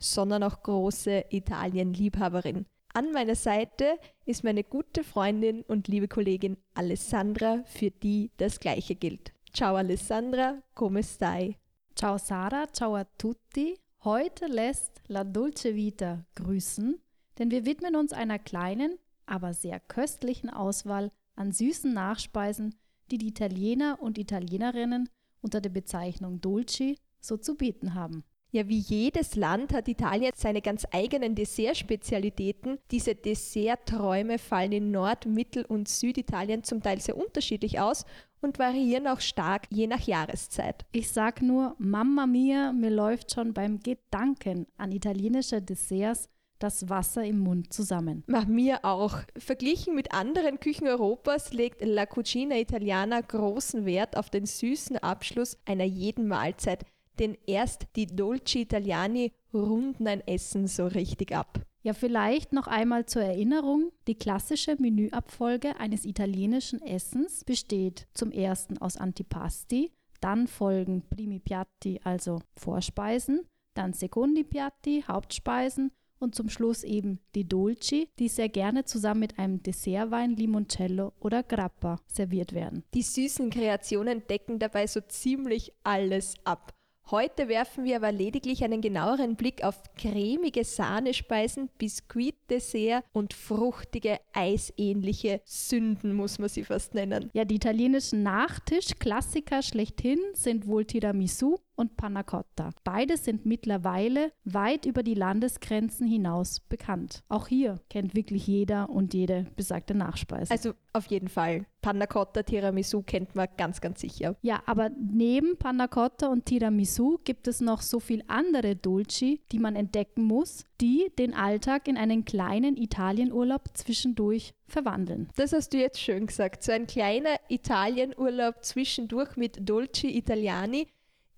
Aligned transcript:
sondern 0.00 0.42
auch 0.42 0.62
große 0.62 1.26
Italien-Liebhaberin. 1.30 2.66
An 2.92 3.12
meiner 3.12 3.36
Seite 3.36 3.98
ist 4.24 4.42
meine 4.42 4.64
gute 4.64 5.04
Freundin 5.04 5.62
und 5.62 5.86
liebe 5.86 6.08
Kollegin 6.08 6.56
Alessandra, 6.74 7.62
für 7.64 7.92
die 7.92 8.32
das 8.36 8.58
Gleiche 8.58 8.96
gilt. 8.96 9.32
Ciao 9.52 9.76
Alessandra, 9.76 10.60
come 10.74 11.02
stai? 11.04 11.56
Ciao 11.94 12.18
Sara, 12.18 12.66
ciao 12.72 12.96
a 12.96 13.04
tutti. 13.16 13.78
Heute 14.02 14.46
lässt 14.46 15.02
La 15.06 15.22
Dolce 15.22 15.76
Vita 15.76 16.24
grüßen, 16.34 16.98
denn 17.38 17.50
wir 17.50 17.64
widmen 17.64 17.94
uns 17.94 18.12
einer 18.12 18.38
kleinen, 18.38 18.98
aber 19.26 19.54
sehr 19.54 19.78
köstlichen 19.78 20.50
Auswahl 20.50 21.12
an 21.36 21.52
süßen 21.52 21.92
Nachspeisen, 21.92 22.74
die 23.10 23.18
die 23.18 23.28
Italiener 23.28 23.98
und 24.00 24.18
Italienerinnen 24.18 25.08
unter 25.42 25.60
der 25.60 25.70
Bezeichnung 25.70 26.40
Dolci 26.40 26.96
so 27.20 27.36
zu 27.36 27.56
bieten 27.56 27.94
haben. 27.94 28.24
Ja, 28.52 28.68
wie 28.68 28.78
jedes 28.78 29.36
Land 29.36 29.72
hat 29.72 29.86
Italien 29.86 30.32
seine 30.34 30.60
ganz 30.60 30.84
eigenen 30.90 31.36
Dessertspezialitäten. 31.36 32.78
Diese 32.90 33.14
Dessertträume 33.14 34.38
fallen 34.38 34.72
in 34.72 34.90
Nord-, 34.90 35.26
Mittel- 35.26 35.64
und 35.64 35.88
Süditalien 35.88 36.64
zum 36.64 36.82
Teil 36.82 37.00
sehr 37.00 37.16
unterschiedlich 37.16 37.78
aus 37.78 38.04
und 38.40 38.58
variieren 38.58 39.06
auch 39.06 39.20
stark 39.20 39.68
je 39.70 39.86
nach 39.86 40.00
Jahreszeit. 40.00 40.84
Ich 40.90 41.12
sag 41.12 41.42
nur, 41.42 41.76
Mamma 41.78 42.26
mia, 42.26 42.72
mir 42.72 42.90
läuft 42.90 43.32
schon 43.32 43.54
beim 43.54 43.78
Gedanken 43.80 44.66
an 44.76 44.90
italienische 44.90 45.62
Desserts 45.62 46.28
das 46.58 46.88
Wasser 46.88 47.24
im 47.24 47.38
Mund 47.38 47.72
zusammen. 47.72 48.24
Mach 48.26 48.46
mir 48.46 48.84
auch. 48.84 49.18
Verglichen 49.36 49.94
mit 49.94 50.12
anderen 50.12 50.60
Küchen 50.60 50.88
Europas 50.88 51.52
legt 51.52 51.82
La 51.82 52.04
Cucina 52.04 52.56
Italiana 52.56 53.20
großen 53.20 53.86
Wert 53.86 54.16
auf 54.16 54.28
den 54.28 54.44
süßen 54.44 54.98
Abschluss 54.98 55.56
einer 55.64 55.84
jeden 55.84 56.28
Mahlzeit 56.28 56.84
denn 57.18 57.36
erst 57.46 57.86
die 57.96 58.06
Dolci 58.06 58.62
Italiani 58.62 59.32
runden 59.52 60.06
ein 60.06 60.26
Essen 60.26 60.66
so 60.66 60.86
richtig 60.86 61.34
ab. 61.34 61.60
Ja, 61.82 61.94
vielleicht 61.94 62.52
noch 62.52 62.66
einmal 62.66 63.06
zur 63.06 63.22
Erinnerung. 63.22 63.90
Die 64.06 64.14
klassische 64.14 64.76
Menüabfolge 64.78 65.80
eines 65.80 66.04
italienischen 66.04 66.82
Essens 66.82 67.44
besteht 67.44 68.06
zum 68.12 68.32
ersten 68.32 68.76
aus 68.78 68.98
Antipasti, 68.98 69.90
dann 70.20 70.46
folgen 70.46 71.02
Primi 71.08 71.38
Piatti, 71.38 72.00
also 72.04 72.40
Vorspeisen, 72.54 73.46
dann 73.74 73.94
Secondi 73.94 74.44
Piatti, 74.44 75.04
Hauptspeisen 75.08 75.90
und 76.18 76.34
zum 76.34 76.50
Schluss 76.50 76.84
eben 76.84 77.18
die 77.34 77.48
Dolci, 77.48 78.10
die 78.18 78.28
sehr 78.28 78.50
gerne 78.50 78.84
zusammen 78.84 79.20
mit 79.20 79.38
einem 79.38 79.62
Dessertwein, 79.62 80.36
Limoncello 80.36 81.14
oder 81.18 81.42
Grappa 81.42 81.96
serviert 82.06 82.52
werden. 82.52 82.84
Die 82.92 83.02
süßen 83.02 83.48
Kreationen 83.48 84.26
decken 84.28 84.58
dabei 84.58 84.86
so 84.86 85.00
ziemlich 85.00 85.72
alles 85.82 86.34
ab. 86.44 86.74
Heute 87.10 87.48
werfen 87.48 87.82
wir 87.82 87.96
aber 87.96 88.12
lediglich 88.12 88.62
einen 88.62 88.80
genaueren 88.80 89.34
Blick 89.34 89.64
auf 89.64 89.82
cremige 89.96 90.62
Sahnespeisen, 90.62 91.68
Biskuitdessert 91.76 93.04
und 93.12 93.34
fruchtige, 93.34 94.20
eisähnliche 94.32 95.40
Sünden, 95.44 96.14
muss 96.14 96.38
man 96.38 96.48
sie 96.48 96.62
fast 96.62 96.94
nennen. 96.94 97.28
Ja, 97.32 97.44
die 97.44 97.56
italienischen 97.56 98.22
Nachtischklassiker 98.22 99.62
schlechthin 99.62 100.20
sind 100.34 100.68
wohl 100.68 100.84
Tiramisu 100.84 101.56
und 101.80 101.96
Panna 101.96 102.22
Cotta. 102.22 102.70
Beide 102.84 103.16
sind 103.16 103.46
mittlerweile 103.46 104.32
weit 104.44 104.84
über 104.84 105.02
die 105.02 105.14
Landesgrenzen 105.14 106.06
hinaus 106.06 106.60
bekannt. 106.60 107.24
Auch 107.28 107.48
hier 107.48 107.80
kennt 107.88 108.14
wirklich 108.14 108.46
jeder 108.46 108.90
und 108.90 109.14
jede 109.14 109.46
besagte 109.56 109.94
Nachspeise. 109.94 110.50
Also 110.52 110.74
auf 110.92 111.06
jeden 111.06 111.28
Fall. 111.28 111.64
Panna 111.80 112.06
Cotta, 112.06 112.42
Tiramisu 112.42 113.02
kennt 113.02 113.34
man 113.34 113.48
ganz, 113.56 113.80
ganz 113.80 114.00
sicher. 114.00 114.36
Ja, 114.42 114.62
aber 114.66 114.90
neben 114.90 115.56
Panna 115.56 115.88
Cotta 115.88 116.28
und 116.28 116.44
Tiramisu 116.44 117.18
gibt 117.24 117.48
es 117.48 117.62
noch 117.62 117.80
so 117.80 118.00
viel 118.00 118.22
andere 118.26 118.76
Dolci, 118.76 119.40
die 119.50 119.58
man 119.58 119.76
entdecken 119.76 120.24
muss, 120.24 120.64
die 120.80 121.10
den 121.18 121.32
Alltag 121.32 121.88
in 121.88 121.96
einen 121.96 122.26
kleinen 122.26 122.76
Italienurlaub 122.76 123.62
zwischendurch 123.72 124.52
verwandeln. 124.66 125.30
Das 125.36 125.54
hast 125.54 125.72
du 125.72 125.78
jetzt 125.78 126.00
schön 126.00 126.26
gesagt. 126.26 126.62
So 126.62 126.72
ein 126.72 126.86
kleiner 126.86 127.36
Italienurlaub 127.48 128.62
zwischendurch 128.62 129.36
mit 129.36 129.66
Dolci 129.66 130.08
Italiani 130.08 130.86